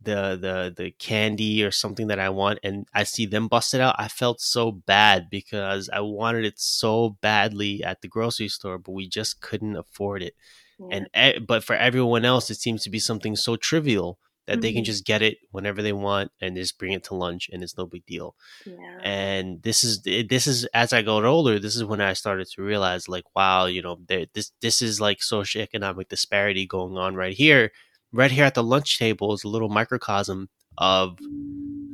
[0.00, 3.80] the the the candy or something that i want and i see them bust it
[3.80, 8.78] out i felt so bad because i wanted it so badly at the grocery store
[8.78, 10.34] but we just couldn't afford it
[10.78, 11.00] yeah.
[11.14, 14.18] and but for everyone else, it seems to be something so trivial
[14.48, 14.60] that mm-hmm.
[14.62, 14.86] they can mm-hmm.
[14.86, 17.84] just get it whenever they want and just bring it to lunch and it's no
[17.84, 18.34] big deal.
[18.64, 18.98] Yeah.
[19.04, 22.62] And this is this is as I got older, this is when I started to
[22.62, 27.72] realize like wow, you know, this this is like socioeconomic disparity going on right here.
[28.10, 31.18] Right here at the lunch table is a little microcosm of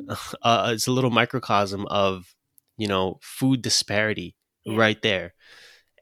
[0.43, 2.37] uh, it's a little microcosm of
[2.77, 4.77] you know food disparity yeah.
[4.77, 5.35] right there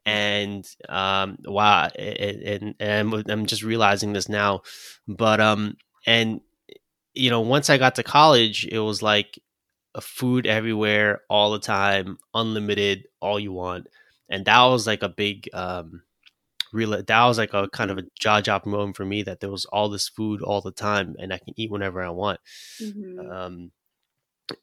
[0.05, 4.61] and um wow and, and i'm just realizing this now
[5.07, 6.41] but um and
[7.15, 9.39] you know once i got to college it was like
[9.95, 13.87] a food everywhere all the time unlimited all you want
[14.29, 16.03] and that was like a big um
[16.73, 19.51] real that was like a kind of a jaw drop moment for me that there
[19.51, 22.41] was all this food all the time and i can eat whenever i want
[22.81, 23.31] mm-hmm.
[23.31, 23.71] um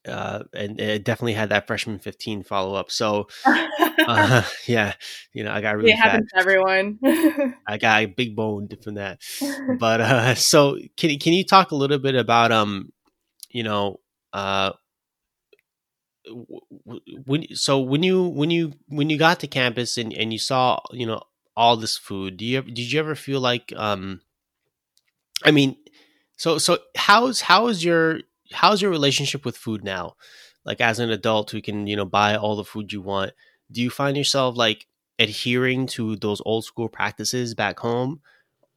[0.08, 2.92] uh, and it definitely had that freshman 15 follow up.
[2.92, 4.94] So, uh, yeah,
[5.34, 7.00] you know, I got really it happens to everyone.
[7.68, 9.22] I got a big bone from that.
[9.80, 12.92] But uh, so, can can you talk a little bit about um,
[13.50, 14.00] you know,
[14.34, 14.72] uh,
[17.26, 20.80] when so when you when you when you got to campus and and you saw
[20.92, 21.22] you know
[21.56, 24.22] all this food, do you did you ever feel like um,
[25.44, 25.78] I mean,
[26.38, 30.16] so so how's how is your how's your relationship with food now?
[30.66, 33.34] Like as an adult who can, you know, buy all the food you want,
[33.72, 34.88] do you find yourself like
[35.20, 38.22] adhering to those old school practices back home?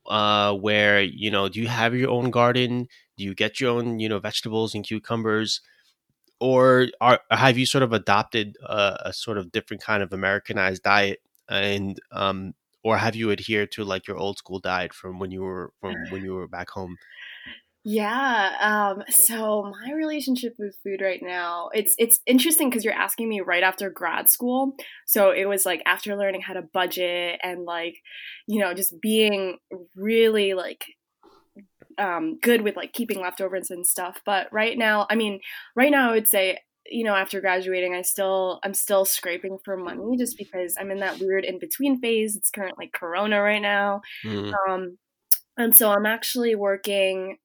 [0.09, 2.89] Uh, where you know, do you have your own garden?
[3.19, 5.61] Do you get your own, you know, vegetables and cucumbers,
[6.41, 10.83] or are have you sort of adopted a, a sort of different kind of Americanized
[10.83, 12.55] diet, and um,
[12.85, 15.95] or have you adhered to like your old school diet from when you were from
[16.11, 16.99] when you were back home?
[17.85, 18.57] Yeah.
[18.61, 23.41] Um, so my relationship with food right now, it's it's interesting because you're asking me
[23.41, 24.77] right after grad school.
[25.07, 27.97] So it was like after learning how to budget and like,
[28.47, 29.59] you know, just being
[29.97, 30.85] really like
[31.99, 34.21] um, good with like keeping leftovers and stuff.
[34.25, 35.41] But right now, I mean,
[35.75, 39.77] right now I would say, you know, after graduating, I still I'm still scraping for
[39.77, 42.37] money just because I'm in that weird in between phase.
[42.37, 44.03] It's currently Corona right now.
[44.25, 44.53] Mm.
[44.69, 44.99] Um,
[45.57, 47.39] and so I'm actually working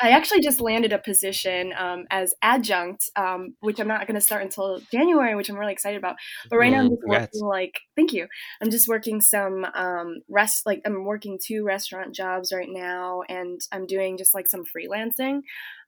[0.00, 4.20] I actually just landed a position um, as adjunct, um, which I'm not going to
[4.20, 6.16] start until January, which I'm really excited about.
[6.50, 7.40] But right mm, now, I'm just congrats.
[7.40, 8.26] working like, thank you.
[8.60, 13.60] I'm just working some um, rest, like I'm working two restaurant jobs right now, and
[13.70, 15.42] I'm doing just like some freelancing.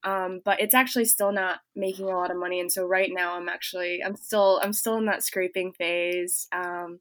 [0.05, 3.35] Um, but it's actually still not making a lot of money, and so right now,
[3.35, 6.47] I'm actually, I'm still, I'm still in that scraping phase.
[6.53, 7.01] Um,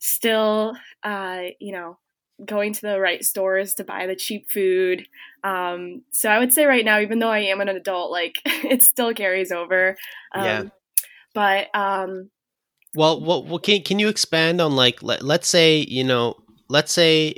[0.00, 1.98] still, uh, you know,
[2.44, 5.06] going to the right stores to buy the cheap food.
[5.42, 8.82] Um, so I would say right now, even though I am an adult, like it
[8.82, 9.96] still carries over.
[10.34, 10.62] Um, yeah.
[11.34, 12.30] But um,
[12.94, 16.36] well, well, well, can can you expand on like let, let's say you know
[16.68, 17.34] let's say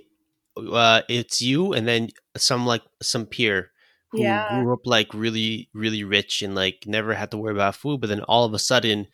[0.57, 3.71] uh, it's you and then some like some peer
[4.13, 4.63] who yeah.
[4.63, 8.09] grew up like really really rich and like never had to worry about food, but
[8.09, 9.07] then all of a sudden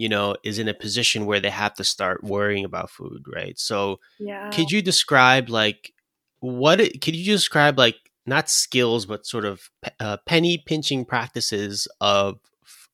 [0.00, 3.58] you know, is in a position where they have to start worrying about food, right?
[3.58, 4.48] So, yeah.
[4.48, 5.92] could you describe like
[6.38, 6.78] what?
[6.78, 9.68] Could you describe like not skills, but sort of
[10.00, 12.40] uh, penny pinching practices of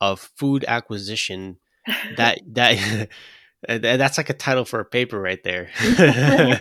[0.01, 1.59] of food acquisition
[2.17, 3.09] that that
[3.69, 5.71] that's like a title for a paper right there.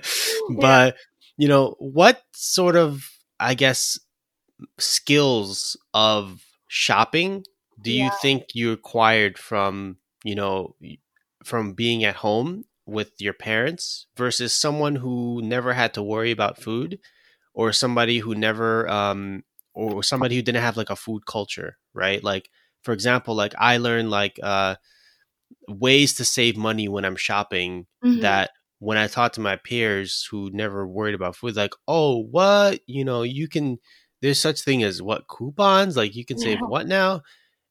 [0.59, 0.95] but
[1.37, 3.99] you know, what sort of I guess
[4.77, 7.45] skills of shopping
[7.81, 10.75] do you think you acquired from you know,
[11.43, 16.61] from being at home with your parents versus someone who never had to worry about
[16.61, 16.99] food
[17.53, 19.43] or somebody who never um
[19.75, 22.23] or somebody who didn't have like a food culture, right?
[22.23, 22.49] Like
[22.81, 24.75] for example, like I learned like uh
[25.67, 28.21] ways to save money when I'm shopping mm-hmm.
[28.21, 32.79] that when I talk to my peers who never worried about food, like, oh, what?
[32.87, 33.77] You know, you can
[34.23, 36.65] there's such thing as what coupons, like you can save yeah.
[36.67, 37.21] what now?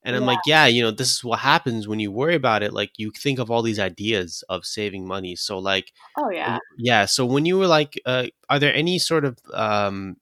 [0.04, 0.28] And I'm yeah.
[0.28, 2.74] like, yeah, you know, this is what happens when you worry about it.
[2.74, 5.34] Like you think of all these ideas of saving money.
[5.34, 7.06] So like, oh yeah, yeah.
[7.06, 10.16] So when you were like, uh, are there any sort of, um,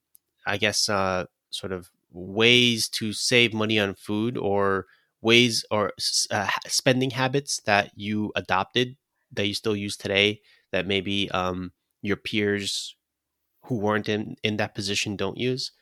[0.47, 4.87] I guess, uh, sort of ways to save money on food or
[5.20, 5.93] ways or
[6.30, 8.97] uh, spending habits that you adopted
[9.33, 10.41] that you still use today
[10.72, 11.72] that maybe um,
[12.03, 12.97] your peers
[13.64, 15.72] who weren't in in that position don't use?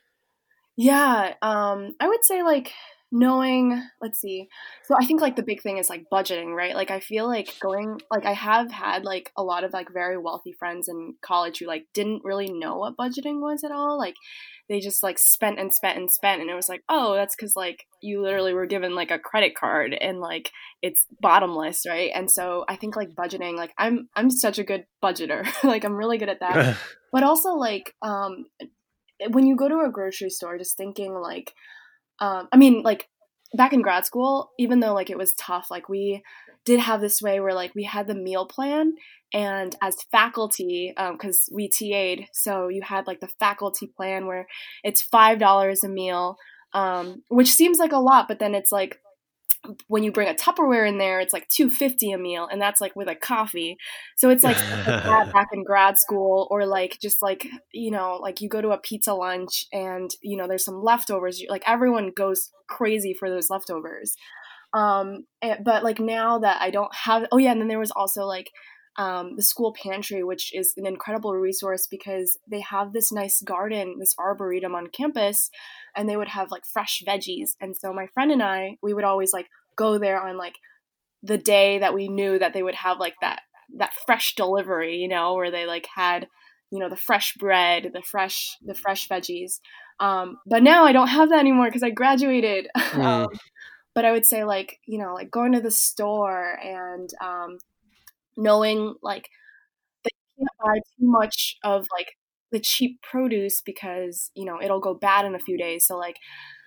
[0.77, 2.73] Yeah, um, I would say like
[3.13, 4.49] knowing let's see.
[4.85, 6.75] So i think like the big thing is like budgeting right?
[6.75, 10.17] Like i feel like going like i have had like a lot of like very
[10.17, 13.99] wealthy friends in college who like didn't really know what budgeting was at all.
[13.99, 14.15] Like
[14.69, 17.57] they just like spent and spent and spent and it was like oh that's because
[17.57, 20.51] like you literally were given like a credit card and like
[20.81, 22.13] it's bottomless right?
[22.15, 25.47] And so i think like budgeting like i'm i'm such a good budgeter.
[25.65, 26.77] Like i'm really good at that.
[27.13, 28.47] But also like um
[29.31, 31.53] when you go to a grocery store just thinking like
[32.21, 33.09] um, I mean, like
[33.55, 36.23] back in grad school, even though like it was tough, like we
[36.65, 38.95] did have this way where like we had the meal plan
[39.33, 44.47] and as faculty because um, we TA'd so you had like the faculty plan where
[44.85, 46.37] it's five dollars a meal
[46.73, 49.01] um, which seems like a lot but then it's like
[49.89, 52.81] when you bring a Tupperware in there, it's like two fifty a meal, and that's
[52.81, 53.77] like with a coffee.
[54.17, 54.57] So it's like
[54.87, 58.79] back in grad school, or like just like you know, like you go to a
[58.79, 61.43] pizza lunch, and you know, there's some leftovers.
[61.49, 64.15] Like everyone goes crazy for those leftovers.
[64.73, 67.91] Um, eh, but like now that I don't have, oh yeah, and then there was
[67.91, 68.51] also like
[69.01, 73.97] um, the school pantry, which is an incredible resource because they have this nice garden,
[73.99, 75.51] this arboretum on campus,
[75.97, 77.53] and they would have like fresh veggies.
[77.63, 80.57] And so my friend and I, we would always like go there on like
[81.23, 83.41] the day that we knew that they would have like that
[83.79, 86.29] that fresh delivery, you know, where they like had
[86.71, 89.61] you know the fresh bread, the fresh the fresh veggies.
[89.99, 92.69] Um, but now I don't have that anymore because I graduated.
[92.91, 93.05] Mm.
[93.05, 93.29] um,
[93.95, 97.59] but I would say like you know like going to the store and um,
[98.41, 99.29] knowing like
[100.05, 102.15] that you can't buy too much of like
[102.53, 105.87] the cheap produce because you know it'll go bad in a few days.
[105.87, 106.17] So like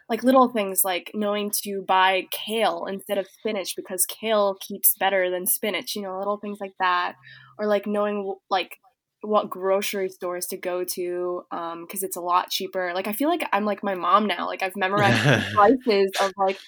[0.09, 5.29] like little things like knowing to buy kale instead of spinach because kale keeps better
[5.29, 7.13] than spinach you know little things like that.
[7.59, 8.77] Or like knowing like
[9.21, 12.91] what grocery stores to go to because um, it's a lot cheaper.
[12.93, 14.47] Like i feel like i'm like my mom now.
[14.47, 16.59] Like i've memorized prices of like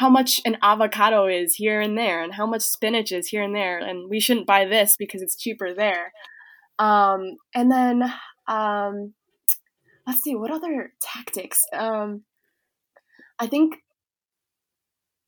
[0.00, 3.54] how much an avocado is here and there and how much spinach is here and
[3.54, 6.12] there and we shouldn't buy this because it's cheaper there.
[6.78, 8.10] Um, and then
[8.48, 9.12] um,
[10.06, 11.60] let's see what other tactics?
[11.72, 12.24] Um,
[13.40, 13.76] i think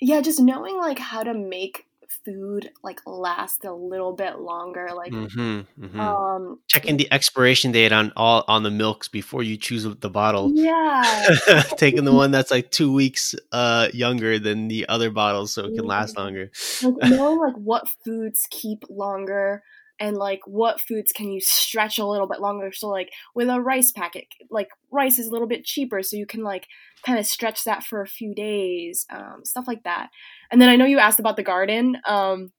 [0.00, 1.86] yeah just knowing like how to make
[2.24, 6.00] food like last a little bit longer like mm-hmm, mm-hmm.
[6.00, 10.52] um checking the expiration date on all on the milks before you choose the bottle.
[10.54, 11.02] Yeah.
[11.76, 15.74] Taking the one that's like two weeks uh younger than the other bottles so it
[15.74, 16.50] can last longer.
[16.82, 19.62] Like knowing like what foods keep longer
[20.02, 23.60] and like what foods can you stretch a little bit longer so like with a
[23.60, 26.66] rice packet like rice is a little bit cheaper so you can like
[27.06, 30.10] kind of stretch that for a few days um, stuff like that
[30.50, 32.50] and then i know you asked about the garden um,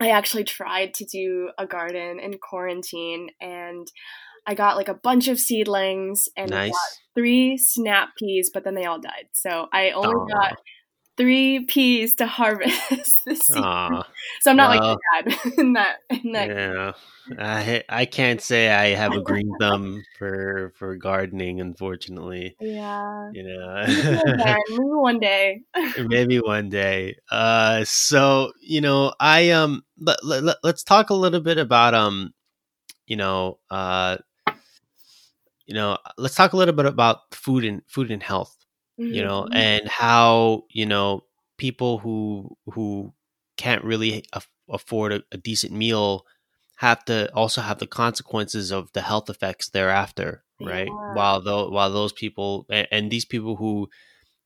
[0.00, 3.86] i actually tried to do a garden in quarantine and
[4.46, 6.72] i got like a bunch of seedlings and nice.
[7.14, 10.28] three snap peas but then they all died so i only Aww.
[10.30, 10.58] got
[11.16, 12.86] three peas to harvest
[13.24, 13.62] this season.
[13.62, 14.04] Aww.
[14.40, 15.98] So I'm not well, like dad in that.
[16.10, 16.92] In that yeah,
[17.38, 21.60] I I can't say I have a green thumb for for gardening.
[21.60, 22.56] Unfortunately.
[22.60, 23.30] Yeah.
[23.32, 23.84] You know.
[23.86, 25.62] maybe one day.
[26.06, 27.16] maybe one day.
[27.30, 32.34] Uh, so you know, I um, let, let, let's talk a little bit about um,
[33.06, 34.18] you know, uh,
[35.66, 38.56] you know, let's talk a little bit about food and food and health
[38.98, 39.12] mm-hmm.
[39.12, 41.24] you know, and how you know
[41.58, 43.12] people who who
[43.56, 46.26] can't really af- afford a, a, decent meal
[46.76, 50.88] have to also have the consequences of the health effects thereafter, right?
[50.88, 51.14] Yeah.
[51.14, 53.88] While though while those people and, and, these people who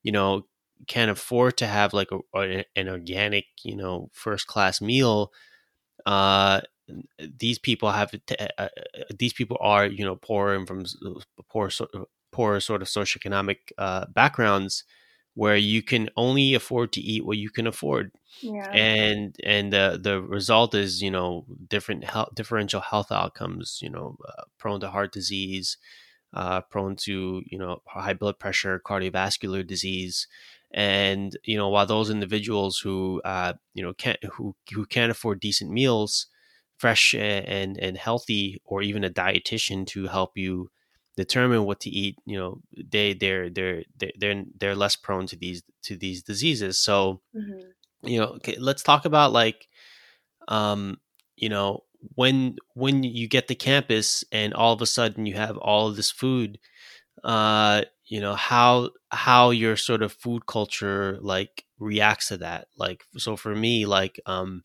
[0.03, 0.45] you know
[0.87, 5.31] can't afford to have like a, an organic you know first class meal
[6.07, 6.59] uh
[7.39, 10.85] these people have to, uh, uh, these people are you know poor and from
[11.49, 11.69] poor
[12.31, 14.83] poor sort of socioeconomic uh, backgrounds
[15.33, 18.11] where you can only afford to eat what you can afford
[18.41, 18.69] yeah.
[18.71, 24.17] and and the the result is you know different health differential health outcomes you know
[24.27, 25.77] uh, prone to heart disease
[26.33, 30.27] uh, prone to you know high blood pressure cardiovascular disease
[30.73, 35.39] and you know while those individuals who uh, you know can't who who can't afford
[35.39, 36.27] decent meals
[36.77, 40.69] fresh and and healthy or even a dietitian to help you
[41.17, 43.83] determine what to eat you know they they're they're
[44.17, 48.07] they're they're less prone to these to these diseases so mm-hmm.
[48.07, 49.67] you know okay, let's talk about like
[50.47, 50.97] um
[51.35, 51.81] you know
[52.15, 55.95] when when you get to campus and all of a sudden you have all of
[55.95, 56.57] this food
[57.23, 63.03] uh you know how how your sort of food culture like reacts to that like
[63.17, 64.63] so for me like um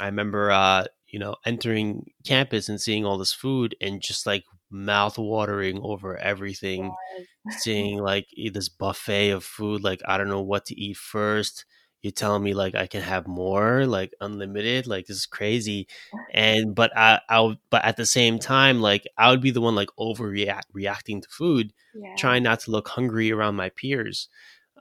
[0.00, 4.44] i remember uh you know entering campus and seeing all this food and just like
[4.74, 6.96] mouth watering over everything.
[7.18, 7.26] Yes.
[7.62, 11.64] Seeing like this buffet of food, like I don't know what to eat first.
[12.02, 15.88] You're telling me like I can have more, like unlimited, like this is crazy.
[16.30, 19.60] And but I, I would, but at the same time, like I would be the
[19.60, 22.16] one like overreact reacting to food, Yeah.
[22.16, 24.28] trying not to look hungry around my peers,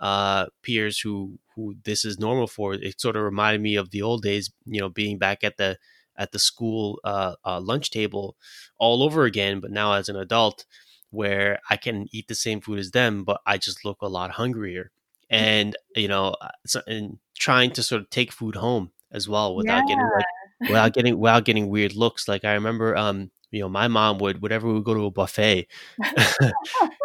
[0.02, 2.74] uh, peers who who this is normal for.
[2.74, 5.78] It sort of reminded me of the old days, you know, being back at the
[6.18, 8.36] at the school uh, uh, lunch table
[8.78, 10.66] all over again, but now as an adult,
[11.10, 14.32] where I can eat the same food as them, but I just look a lot
[14.32, 14.92] hungrier,
[15.30, 19.56] and you know, uh, so, and trying to sort of take food home as well
[19.56, 20.26] without getting like
[20.62, 22.28] without getting without getting weird looks.
[22.28, 25.12] Like I remember, um, you know, my mom would whenever we would go to a
[25.12, 25.68] buffet,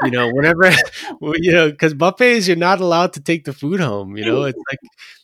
[0.02, 0.70] you know, whenever
[1.20, 4.16] you know, because buffets you're not allowed to take the food home.
[4.16, 4.78] You know, it's like,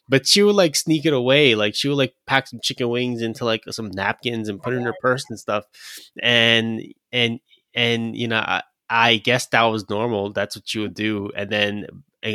[0.09, 1.55] but she would like sneak it away.
[1.55, 4.79] Like she would like pack some chicken wings into like some napkins and put it
[4.79, 5.65] in her purse and stuff,
[6.23, 7.41] and and
[7.75, 10.33] and you know, I, I guess that was normal.
[10.33, 11.87] That's what you would do, and then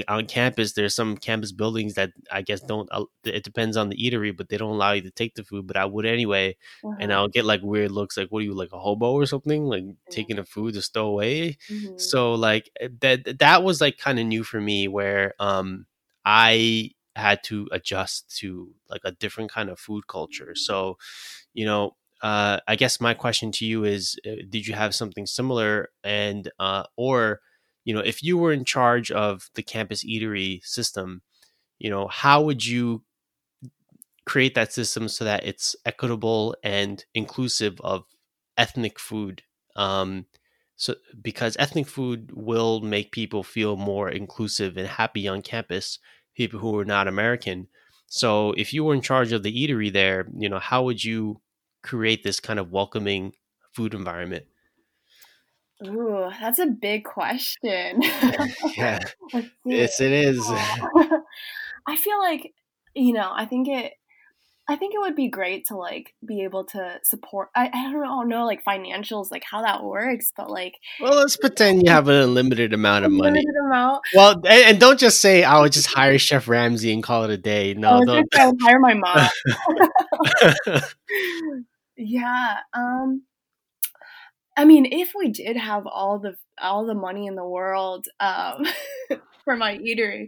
[0.08, 3.98] on campus there's some campus buildings that i guess don't uh, it depends on the
[3.98, 6.56] eatery but they don't allow you to take the food but i would anyway
[6.98, 7.22] and Uh-huh.
[7.22, 9.84] i'll get like weird looks like what are you like a hobo or something like
[10.10, 11.94] taking the food to stow away Mhm.
[11.96, 15.86] so like eh, that that was like kind of new for me where um
[16.26, 20.98] i had to adjust to like a different kind of food culture so
[21.54, 25.26] you know uh i guess my question to you is uh, did you have something
[25.26, 27.42] similar and uh or
[27.90, 31.24] you know if you were in charge of the campus eatery system
[31.80, 33.04] you know how would you
[34.26, 38.04] create that system so that it's equitable and inclusive of
[38.58, 39.44] ethnic food?
[39.76, 40.26] Um
[40.76, 46.00] so because ethnic food will make people feel more inclusive and happy on campus
[46.36, 47.68] people who are not american.
[48.08, 51.42] So if you were in charge of the eatery there you know how would you
[51.84, 53.34] create this kind of welcoming
[53.74, 54.46] food environment
[55.88, 58.02] Ooh, that's a big question.
[58.78, 59.00] yeah
[59.66, 60.40] yes it is
[61.88, 62.54] I feel like,
[62.94, 63.94] you know, I think it
[64.68, 68.30] I think it would be great to like be able to support I, I don't
[68.30, 72.16] know like financials like how that works, but like well let's pretend you have an
[72.16, 74.02] unlimited amount of money amount.
[74.14, 77.32] well and, and don't just say i would just hire chef ramsay and call it
[77.32, 79.30] a day I no just gonna hire my mom.
[81.98, 82.58] yeah.
[82.74, 83.24] Um
[84.60, 88.66] I mean, if we did have all the all the money in the world um
[89.45, 90.28] for my eatery,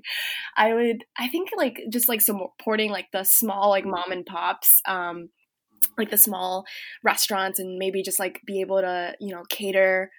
[0.55, 4.81] I would I think like just like supporting like the small like mom and pops
[4.87, 5.31] um
[5.97, 6.63] like the small
[7.03, 10.11] restaurants and maybe just like be able to, you know, cater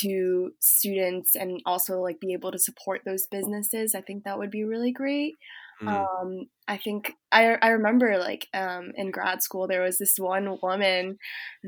[0.00, 3.94] to students and also like be able to support those businesses.
[3.94, 5.34] I think that would be really great.
[5.82, 5.88] Mm.
[5.88, 10.58] Um, I think I I remember like um, in grad school there was this one
[10.62, 11.18] woman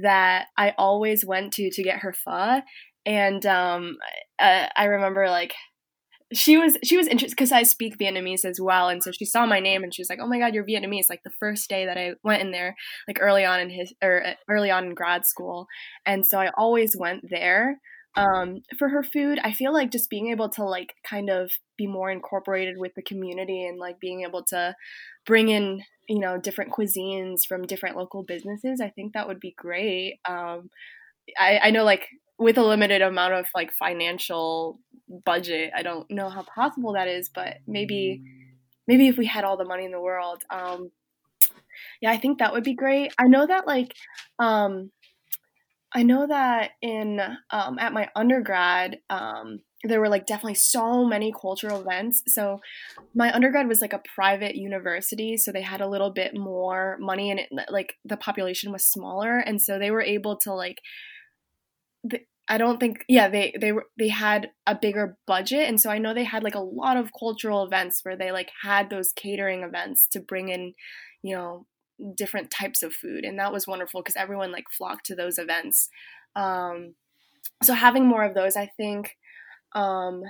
[0.03, 2.61] that I always went to to get her pho,
[3.07, 3.97] and um,
[4.41, 5.55] I, I remember like
[6.33, 9.47] she was she was interested because I speak Vietnamese as well, and so she saw
[9.47, 11.87] my name and she was like, "Oh my God, you're Vietnamese!" Like the first day
[11.87, 12.77] that I went in there,
[13.09, 15.67] like early on in his or uh, early on in grad school,
[16.07, 17.81] and so I always went there
[18.17, 19.39] um, for her food.
[19.43, 23.03] I feel like just being able to like kind of be more incorporated with the
[23.03, 24.75] community and like being able to
[25.27, 28.81] bring in you know different cuisines from different local businesses.
[28.81, 30.19] I think that would be great.
[30.29, 30.71] Um,
[31.39, 32.09] I, I know like
[32.39, 34.81] with a limited amount of like financial
[35.25, 38.23] budget, I don't know how possible that is, but maybe
[38.89, 40.91] maybe if we had all the money in the world, um,
[42.01, 43.13] yeah, I think that would be great.
[43.19, 43.95] I know that like
[44.39, 44.91] um,
[45.93, 47.21] I know that in
[47.51, 52.23] um, at my undergrad, um, there were like definitely so many cultural events.
[52.29, 52.61] So
[53.15, 57.31] my undergrad was like a private university, so they had a little bit more money,
[57.31, 60.79] and it like the population was smaller, and so they were able to like.
[62.05, 65.89] The, I don't think yeah they they were they had a bigger budget and so
[65.89, 69.13] I know they had like a lot of cultural events where they like had those
[69.13, 70.75] catering events to bring in
[71.23, 71.67] you know
[72.15, 75.89] different types of food and that was wonderful because everyone like flocked to those events.
[76.37, 76.95] Um,
[77.63, 79.17] so having more of those i think
[79.73, 80.23] um,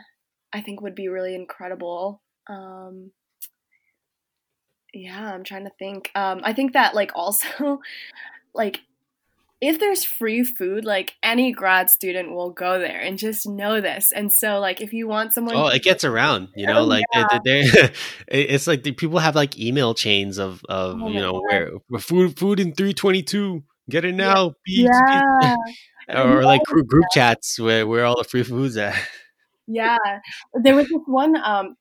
[0.52, 2.22] i think would be really incredible.
[2.48, 3.12] Um,
[4.92, 6.10] yeah i'm trying to think.
[6.14, 7.80] Um, i think that like also
[8.54, 8.80] like
[9.60, 14.10] if there's free food like any grad student will go there and just know this
[14.12, 17.04] and so like if you want someone Oh, it gets around, you know, Oh, like
[17.12, 17.38] yeah.
[17.44, 17.92] they, they,
[18.28, 22.38] it's like the people have like email chains of of Oh you know where, food
[22.38, 25.54] food in three twenty two, get it now, Beats, yeah
[26.08, 28.94] or like group, group chats where where all the free foods at.
[29.66, 29.98] Yeah,
[30.54, 31.36] there was this one.
[31.36, 31.76] Um,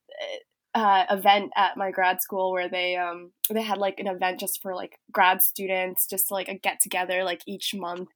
[0.75, 4.61] uh, event at my grad school where they um they had like an event just
[4.61, 8.09] for like grad students just to, like a get together like each month.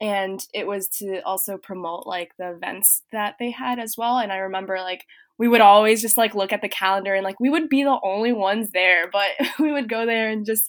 [0.00, 4.18] And it was to also promote like the events that they had as well.
[4.18, 5.06] And i remember like
[5.40, 7.98] we would always just like look at the calendar and like we would be the
[8.04, 10.64] only ones there but we would go there and just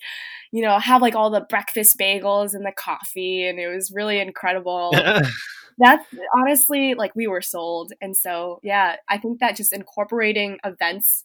[0.51, 4.19] you know have like all the breakfast bagels and the coffee and it was really
[4.19, 4.91] incredible
[5.81, 6.05] that's
[6.35, 11.23] honestly like we were sold and so yeah i think that just incorporating events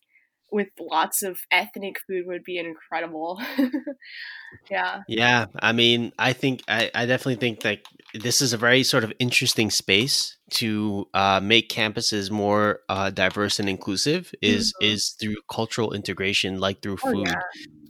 [0.51, 3.41] with lots of ethnic food would be incredible.
[4.71, 5.03] yeah.
[5.09, 5.47] Yeah.
[5.61, 7.81] I mean, I think, I, I definitely think that
[8.15, 13.59] this is a very sort of interesting space to uh, make campuses more uh, diverse
[13.59, 14.93] and inclusive is mm-hmm.
[14.93, 17.41] is through cultural integration like through food oh, yeah.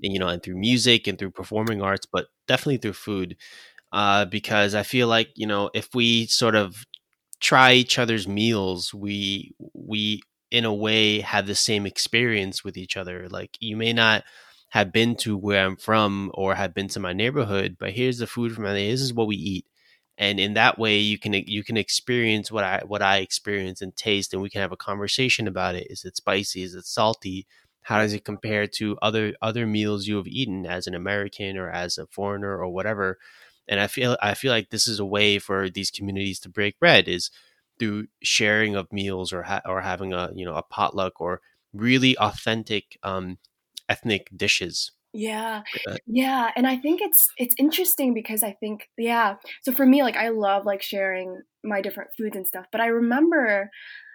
[0.03, 3.37] and, you know and through music and through performing arts but definitely through food
[3.93, 6.85] uh, because i feel like you know if we sort of
[7.41, 12.97] try each other's meals we we in a way have the same experience with each
[12.97, 13.29] other.
[13.29, 14.25] Like you may not
[14.71, 18.27] have been to where I'm from or have been to my neighborhood, but here's the
[18.27, 19.67] food from my This is what we eat.
[20.19, 23.95] And in that way you can you can experience what I what I experience and
[23.97, 25.89] taste and we can have a conversation about it.
[25.91, 26.63] Is it spicy?
[26.63, 27.47] Is it salty?
[27.83, 31.71] How does it compare to other other meals you have eaten as an American or
[31.71, 33.19] as a foreigner or whatever?
[33.69, 36.79] And I feel I feel like this is a way for these communities to break
[36.79, 37.31] bread is
[37.79, 41.41] through sharing of meals or ha- or having a you know a potluck or
[41.73, 43.39] really authentic um,
[43.89, 44.93] ethnic dishes.
[45.13, 45.63] Yeah.
[46.07, 49.37] Yeah, and I think it's it's interesting because I think yeah.
[49.63, 52.87] So for me like I love like sharing my different foods and stuff, but I
[52.89, 53.71] remember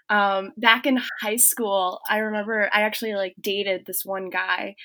[0.10, 4.76] um back in high school, I remember I actually like dated this one guy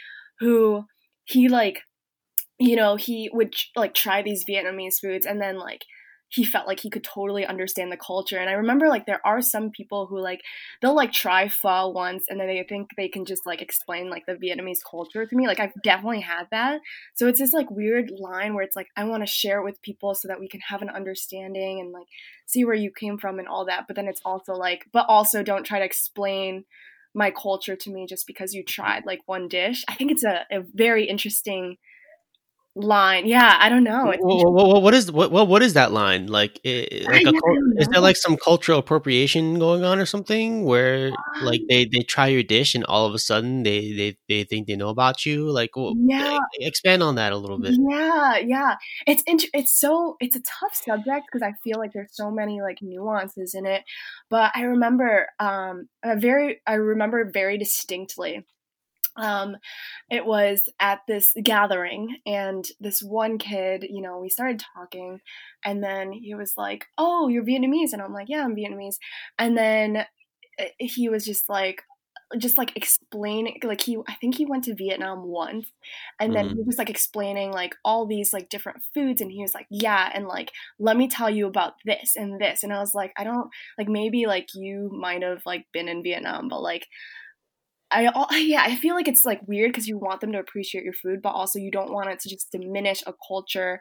[0.41, 0.85] who
[1.25, 1.83] he like
[2.59, 5.83] you know, he would like try these Vietnamese foods and then like
[6.29, 8.39] he felt like he could totally understand the culture.
[8.39, 10.41] And I remember like there are some people who like
[10.81, 14.25] they'll like try pho once and then they think they can just like explain like
[14.27, 15.47] the Vietnamese culture to me.
[15.47, 16.81] Like I've definitely had that.
[17.15, 19.83] So it's this like weird line where it's like I want to share it with
[19.83, 22.07] people so that we can have an understanding and like
[22.47, 23.85] see where you came from and all that.
[23.87, 26.65] But then it's also like but also don't try to explain
[27.15, 29.85] my culture to me just because you tried like one dish.
[29.89, 31.77] I think it's a, a very interesting
[32.77, 33.27] line.
[33.27, 34.05] Yeah, I don't know.
[34.05, 36.61] What, what, what is what, what is that line like?
[36.64, 37.33] like a,
[37.79, 41.11] is there like some cultural appropriation going on or something where
[41.43, 44.45] like um they they try your dish and all of a sudden they they, they
[44.45, 45.51] think they know about you?
[45.51, 47.74] Like, yeah, expand on that a little bit.
[47.79, 48.77] Yeah, yeah.
[49.07, 52.61] It's int- it's so it's a tough subject because I feel like there's so many
[52.61, 53.83] like nuances in it.
[54.29, 58.45] But I remember um a very I remember very distinctly
[59.17, 59.57] um,
[60.11, 65.21] it was at this gathering and this one kid you know we started talking
[65.64, 68.97] and then he was like oh you're vietnamese and i'm like yeah i'm vietnamese
[69.39, 70.05] and then
[70.59, 71.83] eh, he was just like
[72.39, 75.71] just like explaining like he i think he went to vietnam once
[76.19, 76.57] and then mm-hmm.
[76.57, 80.11] he was like explaining like all these like different foods and he was like yeah
[80.12, 80.51] and like
[80.81, 83.49] let me tell you about this and this and i was like i don't
[83.79, 86.89] like maybe like you might have like been in vietnam but like
[87.91, 90.93] I yeah, I feel like it's like weird because you want them to appreciate your
[90.93, 93.80] food, but also you don't want it to just diminish a culture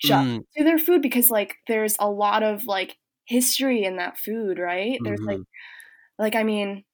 [0.00, 0.40] just mm.
[0.56, 2.96] to their food because like there's a lot of like
[3.26, 4.92] history in that food, right?
[4.92, 5.04] Mm-hmm.
[5.04, 6.22] There's like mm-hmm.
[6.22, 6.84] like I mean,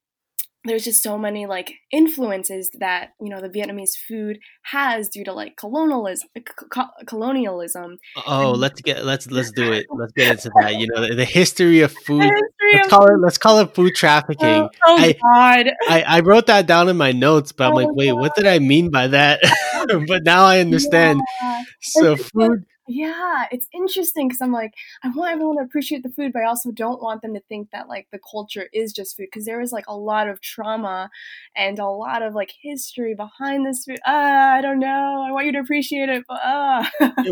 [0.65, 5.33] there's just so many like influences that you know the Vietnamese food has due to
[5.33, 6.29] like colonialism.
[6.71, 7.99] Co- colonialism.
[8.27, 9.87] Oh, and, let's get let's let's do it.
[9.91, 10.77] Let's get into that.
[10.77, 12.23] You know, the, the history of food.
[12.23, 12.43] History
[12.75, 13.15] let's of call food.
[13.15, 14.47] it let's call it food trafficking.
[14.47, 15.73] Oh, oh I, God!
[15.89, 18.21] I, I wrote that down in my notes, but I'm oh, like, wait, God.
[18.21, 19.41] what did I mean by that?
[20.07, 21.21] but now I understand.
[21.41, 21.63] Yeah.
[21.81, 26.33] So food yeah, it's interesting because I'm like, I want everyone to appreciate the food,
[26.33, 29.29] but I also don't want them to think that like the culture is just food
[29.33, 31.11] because there is like a lot of trauma
[31.55, 34.01] and a lot of like history behind this food.
[34.07, 35.25] Uh, I don't know.
[35.27, 36.85] I want you to appreciate it, but uh.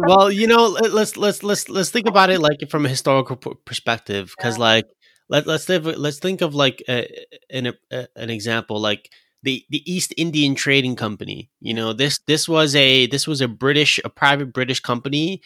[0.06, 4.32] well, you know, let's let's let's let's think about it like from a historical perspective
[4.36, 4.64] because yeah.
[4.64, 4.86] like
[5.28, 7.08] let let's live let's think of like a,
[7.50, 9.10] an a, an example like
[9.42, 11.50] the the East Indian Trading Company.
[11.60, 15.42] You know, this this was a this was a British a private British company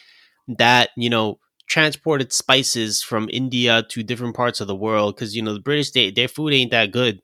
[0.48, 1.38] that you know
[1.68, 5.90] transported spices from India to different parts of the world because you know the British
[5.92, 7.20] they, their food ain't that good.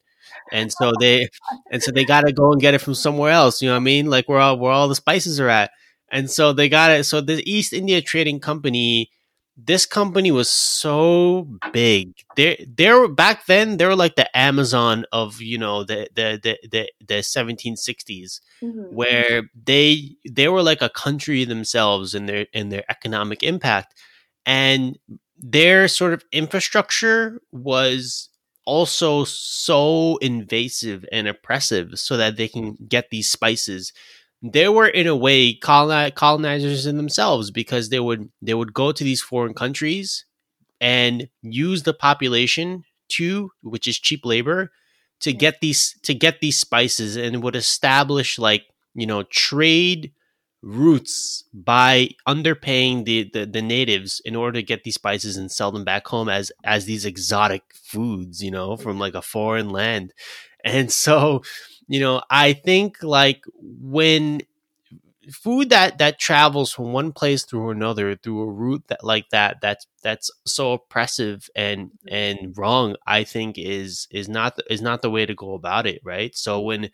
[0.52, 1.28] And so they
[1.70, 3.84] and so they gotta go and get it from somewhere else, you know what I
[3.84, 4.06] mean?
[4.10, 5.70] Like where all where all the spices are at.
[6.10, 7.04] And so they got it.
[7.04, 9.10] So the East India Trading Company
[9.60, 12.14] this company was so big.
[12.36, 13.76] They they were back then.
[13.76, 18.94] They were like the Amazon of you know the the the the, the 1760s, mm-hmm.
[18.94, 23.94] where they they were like a country themselves in their in their economic impact,
[24.46, 24.96] and
[25.36, 28.28] their sort of infrastructure was
[28.64, 33.92] also so invasive and oppressive so that they can get these spices
[34.42, 39.04] they were in a way colonizers in themselves because they would they would go to
[39.04, 40.24] these foreign countries
[40.80, 44.70] and use the population to which is cheap labor
[45.20, 48.64] to get these to get these spices and would establish like
[48.94, 50.12] you know trade
[50.62, 55.70] routes by underpaying the, the, the natives in order to get these spices and sell
[55.70, 60.12] them back home as as these exotic foods you know from like a foreign land.
[60.64, 61.42] And so
[61.88, 64.40] you know i think like when
[65.30, 69.60] food that that travels from one place through another through a route that like that
[69.60, 72.14] that's that's so oppressive and mm-hmm.
[72.14, 76.00] and wrong i think is is not is not the way to go about it
[76.04, 76.34] right?
[76.36, 76.90] So when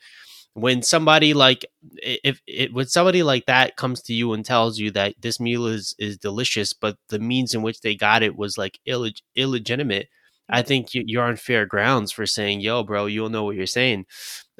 [0.54, 1.66] when somebody like
[2.02, 5.66] if it when somebody like that comes to you and tells you that this meal
[5.66, 10.08] is is delicious but the means in which they got it was like illeg- illegitimate
[10.48, 14.06] i think you're on fair grounds for saying yo bro you'll know what you're saying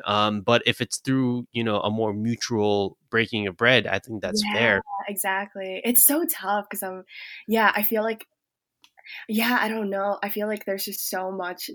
[0.05, 4.23] um, but if it's through you know a more mutual breaking of bread i think
[4.23, 4.83] that's yeah, fair.
[5.09, 5.81] exactly.
[5.85, 7.05] It's so tough because i'm
[7.47, 8.27] yeah i feel like
[9.29, 10.19] yeah i don't know.
[10.23, 11.71] I feel like there's just so much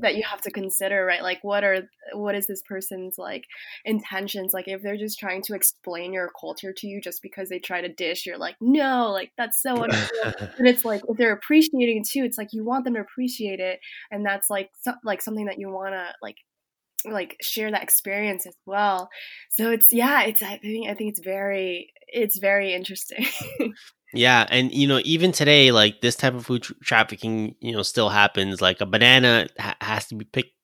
[0.00, 1.22] that you have to consider right?
[1.22, 3.44] Like what are what is this person's like
[3.84, 4.52] intentions?
[4.54, 7.80] Like if they're just trying to explain your culture to you just because they try
[7.80, 10.08] to dish you're like no like that's so unreal
[10.58, 13.60] and it's like if they're appreciating it too it's like you want them to appreciate
[13.60, 13.80] it
[14.10, 16.36] and that's like so, like something that you want to like
[17.04, 19.08] like share that experience as well
[19.50, 23.26] so it's yeah it's i think i think it's very it's very interesting
[24.12, 27.82] Yeah, and you know, even today, like this type of food tra- trafficking, you know,
[27.82, 28.60] still happens.
[28.60, 30.54] Like a banana ha- has to be picked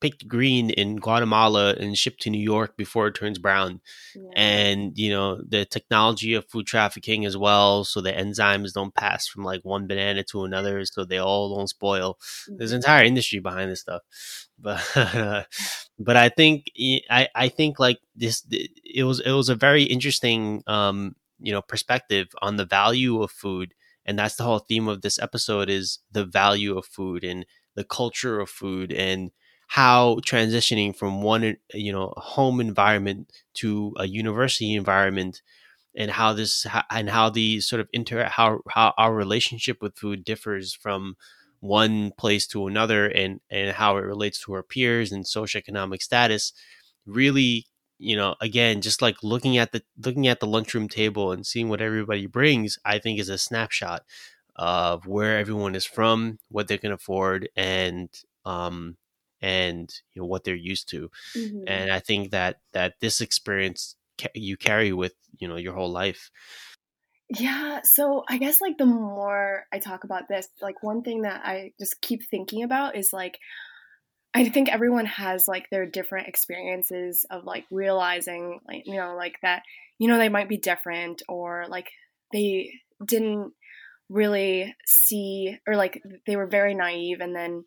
[0.00, 3.80] picked green in Guatemala and shipped to New York before it turns brown.
[4.14, 4.30] Yeah.
[4.34, 9.26] And you know, the technology of food trafficking as well, so the enzymes don't pass
[9.26, 12.14] from like one banana to another, so they all don't spoil.
[12.14, 12.56] Mm-hmm.
[12.58, 14.02] There's an entire industry behind this stuff,
[14.58, 15.44] but uh,
[15.98, 16.66] but I think
[17.10, 21.62] I I think like this it was it was a very interesting um you know
[21.62, 25.98] perspective on the value of food and that's the whole theme of this episode is
[26.10, 27.44] the value of food and
[27.74, 29.30] the culture of food and
[29.68, 35.42] how transitioning from one you know home environment to a university environment
[35.96, 40.24] and how this and how the sort of inter how how our relationship with food
[40.24, 41.16] differs from
[41.60, 46.52] one place to another and and how it relates to our peers and socioeconomic status
[47.06, 47.66] really
[47.98, 51.68] you know again just like looking at the looking at the lunchroom table and seeing
[51.68, 54.02] what everybody brings i think is a snapshot
[54.56, 58.08] of where everyone is from what they can afford and
[58.44, 58.96] um
[59.40, 61.64] and you know what they're used to mm-hmm.
[61.66, 65.90] and i think that that this experience ca- you carry with you know your whole
[65.90, 66.30] life
[67.38, 71.40] yeah so i guess like the more i talk about this like one thing that
[71.44, 73.38] i just keep thinking about is like
[74.34, 79.36] I think everyone has like their different experiences of like realizing like you know like
[79.42, 79.62] that
[79.98, 81.90] you know they might be different or like
[82.32, 82.72] they
[83.04, 83.52] didn't
[84.08, 87.64] really see or like they were very naive and then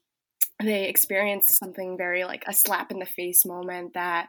[0.63, 4.27] they experienced something very like a slap in the face moment that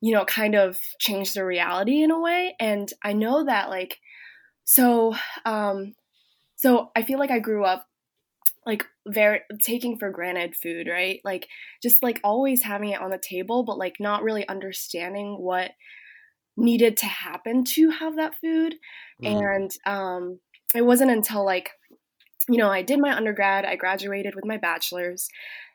[0.00, 3.98] you know kind of changed their reality in a way and I know that like
[4.64, 5.94] so um
[6.56, 7.86] so I feel like I grew up
[8.66, 11.20] like very taking for granted food, right?
[11.24, 11.48] Like
[11.82, 15.72] just like always having it on the table, but like not really understanding what
[16.56, 18.74] needed to happen to have that food.
[19.22, 19.56] Mm.
[19.56, 20.40] And um,
[20.74, 21.70] it wasn't until like,
[22.48, 25.28] you know, I did my undergrad, I graduated with my bachelor's,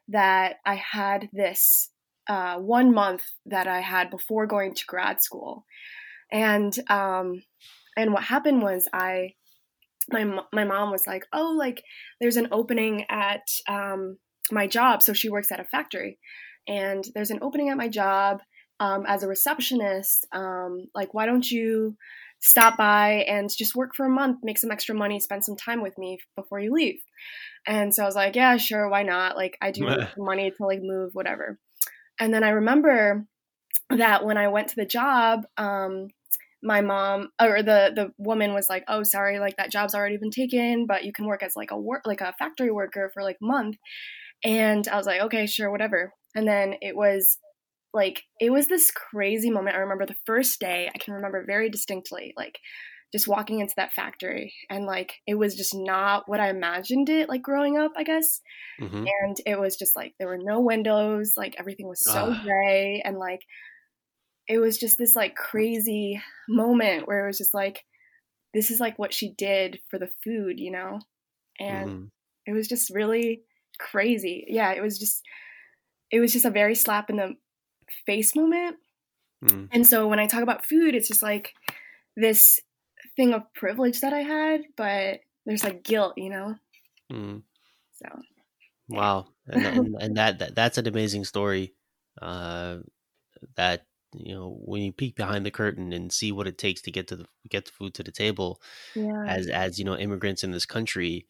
[0.10, 1.90] that I had this
[2.28, 5.66] uh, one month that I had before going to grad school.
[6.32, 7.42] And um,
[7.98, 9.34] and what happened was I
[10.12, 11.84] my my mom was like, "Oh, like
[12.22, 14.18] there's an opening at um,
[14.52, 16.20] my job." So she works at a factory,
[16.68, 18.42] and there's an opening at my job
[18.80, 20.28] um, as a receptionist.
[20.32, 21.96] Um, like, why don't you
[22.42, 25.82] stop by and just work for a month, make some extra money, spend some time
[25.82, 27.00] with me before you leave?
[27.68, 29.88] And so I was like, "Yeah, sure, why not?" Like, I do
[30.18, 31.60] money to like move, whatever.
[32.20, 33.26] And then I remember
[33.90, 36.10] that when I went to the job, um,
[36.62, 40.32] my mom or the the woman was like, "Oh, sorry, like that job's already been
[40.32, 43.38] taken, but you can work as like a work like a factory worker for like
[43.42, 43.78] a month."
[44.44, 47.38] And I was like, "Okay, sure, whatever." And then it was
[47.94, 49.76] like it was this crazy moment.
[49.76, 52.60] I remember the first day, I can remember very distinctly, like
[53.12, 57.28] just walking into that factory and like it was just not what I imagined it
[57.28, 58.42] like growing up, I guess.
[58.80, 59.06] Mm-hmm.
[59.24, 63.18] And it was just like there were no windows, like everything was so gray and
[63.18, 63.42] like
[64.48, 67.84] it was just this like crazy moment where it was just like
[68.54, 71.00] this is like what she did for the food you know
[71.60, 72.06] and mm-hmm.
[72.48, 73.42] it was just really
[73.80, 74.46] crazy.
[74.48, 75.24] Yeah, it was just
[76.12, 77.34] it was just a very slap in the
[78.06, 78.78] face moment.
[79.44, 79.70] Mm.
[79.72, 81.54] And so when I talk about food, it's just like
[82.16, 82.60] this
[83.16, 86.56] thing of privilege that I had, but there's like guilt, you know.
[87.12, 87.44] Mm.
[87.94, 88.08] So.
[88.90, 91.74] Wow, and, and, and that, that that's an amazing story.
[92.22, 92.80] Uh,
[93.56, 96.92] that you know when you peek behind the curtain and see what it takes to
[96.92, 98.62] get to the get the food to the table
[98.96, 99.26] yeah.
[99.28, 101.28] as as you know immigrants in this country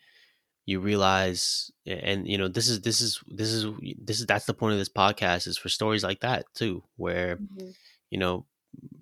[0.70, 3.66] you realize and you know this is this is this is
[4.00, 7.38] this is that's the point of this podcast is for stories like that too where
[7.38, 7.70] mm-hmm.
[8.12, 8.46] you know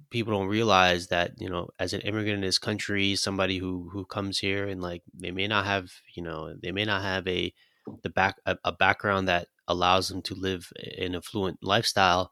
[0.10, 4.06] people don't realize that you know as an immigrant in this country somebody who who
[4.06, 7.54] comes here and like they may not have you know they may not have a
[8.02, 12.32] the back a, a background that allows them to live an affluent lifestyle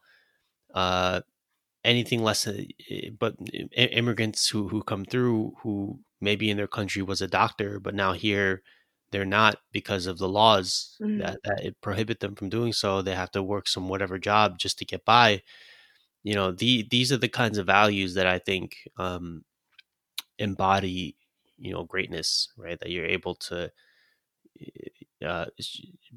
[0.74, 1.20] uh
[1.84, 2.64] anything less uh,
[3.20, 3.36] but
[3.76, 8.14] immigrants who who come through who maybe in their country was a doctor but now
[8.14, 8.64] here
[9.16, 11.20] they're not because of the laws mm-hmm.
[11.20, 14.78] that, that prohibit them from doing so they have to work some whatever job just
[14.78, 15.42] to get by
[16.22, 19.46] you know the these are the kinds of values that i think um
[20.38, 21.16] embody
[21.58, 23.72] you know greatness right that you're able to
[24.60, 25.46] eh, uh,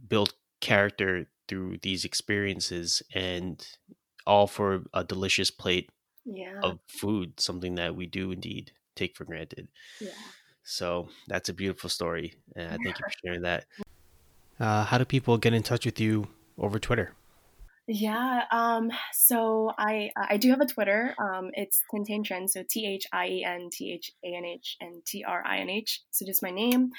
[0.09, 3.65] build character through these experiences and
[4.27, 5.89] all for a delicious plate
[6.25, 6.59] yeah.
[6.65, 9.69] of food, something that we do indeed take for granted.
[10.01, 10.11] Yeah.
[10.69, 12.35] So that's a beautiful story.
[12.55, 13.65] And I thank you for sharing that.
[14.61, 17.15] Uh, how do people get in touch with you over Twitter?
[17.87, 21.15] Yeah, um, so I I do have a Twitter.
[21.19, 24.77] Um, it's Tintain Trinh, so T H I E N T H A N H
[24.79, 26.03] and T R I N H.
[26.11, 26.91] So just my name.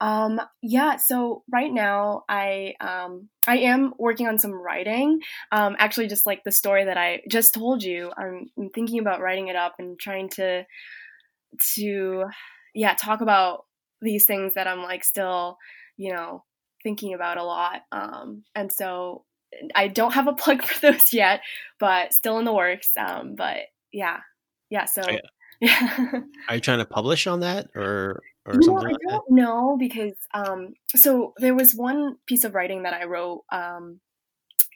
[0.00, 5.18] Um, yeah, so right now I um, I am working on some writing.
[5.50, 9.20] Um, actually, just like the story that I just told you, I'm, I'm thinking about
[9.20, 10.64] writing it up and trying to
[11.74, 12.24] to
[12.74, 13.64] yeah talk about
[14.00, 15.58] these things that I'm like still
[15.96, 16.44] you know
[16.82, 17.82] thinking about a lot.
[17.92, 19.24] Um, and so
[19.74, 21.40] I don't have a plug for those yet,
[21.78, 22.90] but still in the works.
[22.98, 23.58] Um, but
[23.92, 24.18] yeah,
[24.70, 24.84] yeah.
[24.84, 25.02] So.
[25.08, 25.20] Yeah.
[26.48, 29.24] Are you trying to publish on that or or you something know, like I don't
[29.28, 29.34] that?
[29.34, 33.42] know because um, so there was one piece of writing that I wrote.
[33.50, 33.98] Um,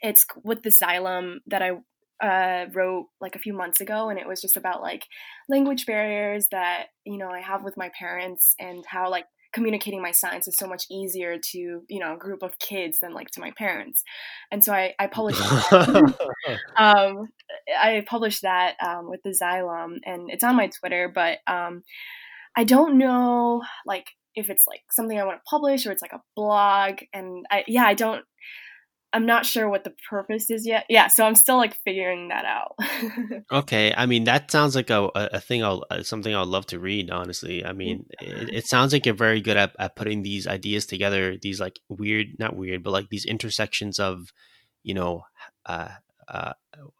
[0.01, 1.75] it's with the Xylem that I
[2.23, 5.05] uh, wrote like a few months ago, and it was just about like
[5.49, 10.13] language barriers that you know I have with my parents and how like communicating my
[10.13, 13.41] science is so much easier to you know a group of kids than like to
[13.41, 14.03] my parents.
[14.51, 15.41] And so i, I published
[16.77, 17.29] um,
[17.79, 21.83] i published that um, with the xylem and it's on my twitter but um,
[22.57, 26.13] I don't know like if it's like something I want to publish or it's like
[26.13, 28.25] a blog and I yeah, I don't
[29.13, 30.87] I'm not sure what the purpose is yet.
[30.89, 32.77] Yeah, so I'm still like figuring that out.
[33.53, 36.79] okay, I mean that sounds like a a thing I'll uh, something I'd love to
[36.79, 37.11] read.
[37.11, 40.87] Honestly, I mean it, it, sounds like you're very good at, at putting these ideas
[40.87, 41.37] together.
[41.37, 44.33] These like weird, not weird, but like these intersections of,
[44.83, 45.25] you know,
[45.67, 45.89] uh,
[46.29, 46.53] uh,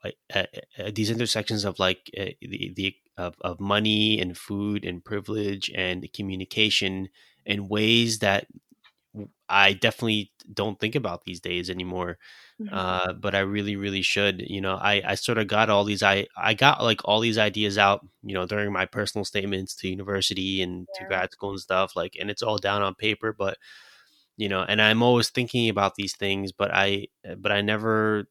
[0.05, 5.05] uh, uh, these intersections of like uh, the the of, of money and food and
[5.05, 7.09] privilege and communication
[7.45, 8.47] in ways that
[9.53, 12.19] I definitely don't think about these days anymore.
[12.61, 12.75] Mm-hmm.
[12.75, 14.43] Uh, but I really, really should.
[14.47, 17.37] You know, I, I sort of got all these I I got like all these
[17.39, 21.03] ideas out, you know, during my personal statements to university and yeah.
[21.03, 21.95] to grad school and stuff.
[21.95, 23.59] Like, and it's all down on paper, but
[24.39, 28.29] you know, and I'm always thinking about these things, but I but I never,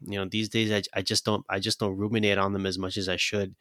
[0.00, 2.78] you know, these days I, I just don't I just don't ruminate on them as
[2.78, 3.54] much as I should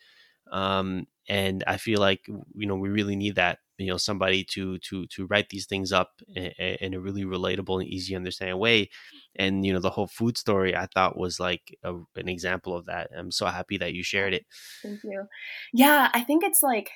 [0.51, 4.78] um, and I feel like you know we really need that you know somebody to
[4.80, 6.52] to to write these things up in,
[6.82, 8.90] in a really relatable and easy understanding way
[9.36, 12.86] and you know the whole food story i thought was like a, an example of
[12.86, 14.46] that i'm so happy that you shared it.
[14.84, 15.26] Thank you.
[15.74, 16.92] Yeah i think it's like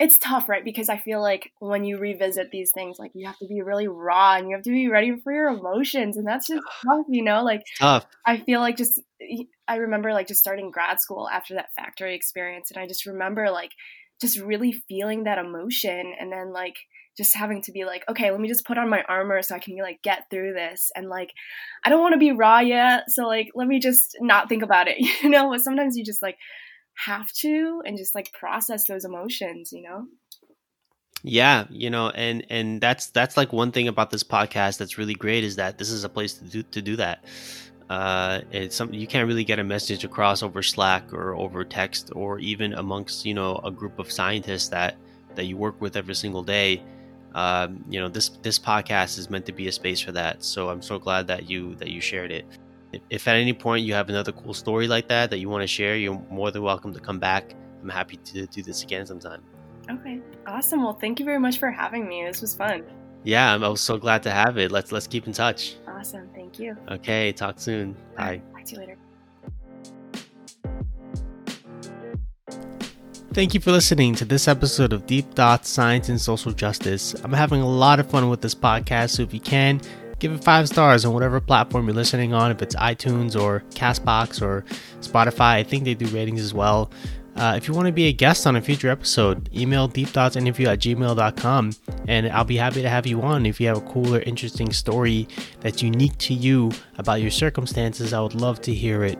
[0.00, 0.64] it's tough, right?
[0.64, 3.86] Because I feel like when you revisit these things, like you have to be really
[3.86, 7.22] raw and you have to be ready for your emotions, and that's just tough, you
[7.22, 7.44] know.
[7.44, 8.06] Like tough.
[8.26, 8.98] I feel like just
[9.68, 13.50] I remember like just starting grad school after that factory experience, and I just remember
[13.50, 13.72] like
[14.22, 16.76] just really feeling that emotion, and then like
[17.18, 19.58] just having to be like, okay, let me just put on my armor so I
[19.58, 21.30] can like get through this, and like
[21.84, 24.88] I don't want to be raw yet, so like let me just not think about
[24.88, 25.50] it, you know.
[25.50, 26.38] But sometimes you just like
[27.04, 30.06] have to and just like process those emotions, you know?
[31.22, 35.14] Yeah, you know, and and that's that's like one thing about this podcast that's really
[35.14, 37.24] great is that this is a place to do to do that.
[37.90, 42.10] Uh, it's something you can't really get a message across over Slack or over text
[42.14, 44.96] or even amongst you know a group of scientists that
[45.34, 46.82] that you work with every single day.
[47.34, 50.42] Um, you know, this this podcast is meant to be a space for that.
[50.42, 52.46] So I'm so glad that you that you shared it
[53.10, 55.66] if at any point you have another cool story like that that you want to
[55.66, 57.54] share, you're more than welcome to come back.
[57.82, 59.42] I'm happy to do this again sometime.
[59.90, 60.82] Okay, awesome.
[60.82, 62.24] Well, thank you very much for having me.
[62.24, 62.84] This was fun.
[63.24, 64.70] Yeah, I was so glad to have it.
[64.70, 65.76] Let's let's keep in touch.
[65.86, 66.28] Awesome.
[66.34, 66.76] Thank you.
[66.90, 67.96] Okay, talk soon.
[68.16, 68.40] Bye.
[68.52, 68.96] Talk to you later.
[73.32, 77.14] Thank you for listening to this episode of Deep Thoughts, Science, and Social Justice.
[77.22, 79.80] I'm having a lot of fun with this podcast, so if you can,
[80.20, 84.40] give it five stars on whatever platform you're listening on, if it's iTunes or Castbox
[84.40, 84.64] or
[85.00, 85.54] Spotify.
[85.54, 86.90] I think they do ratings as well.
[87.36, 90.80] Uh, if you want to be a guest on a future episode, email deepthoughtsinterview at
[90.80, 91.72] gmail.com
[92.06, 93.46] and I'll be happy to have you on.
[93.46, 95.26] If you have a cool or interesting story
[95.60, 99.18] that's unique to you about your circumstances, I would love to hear it.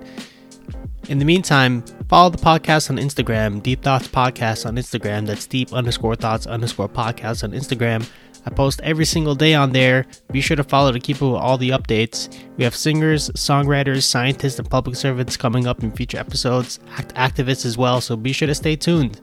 [1.09, 5.27] In the meantime, follow the podcast on Instagram, Deep Thoughts Podcast on Instagram.
[5.27, 8.09] That's deep underscore thoughts underscore podcast on Instagram.
[8.47, 10.07] I post every single day on there.
[10.33, 12.35] Be sure to follow to keep up with all the updates.
[12.57, 17.67] We have singers, songwriters, scientists, and public servants coming up in future episodes, act- activists
[17.67, 19.21] as well, so be sure to stay tuned.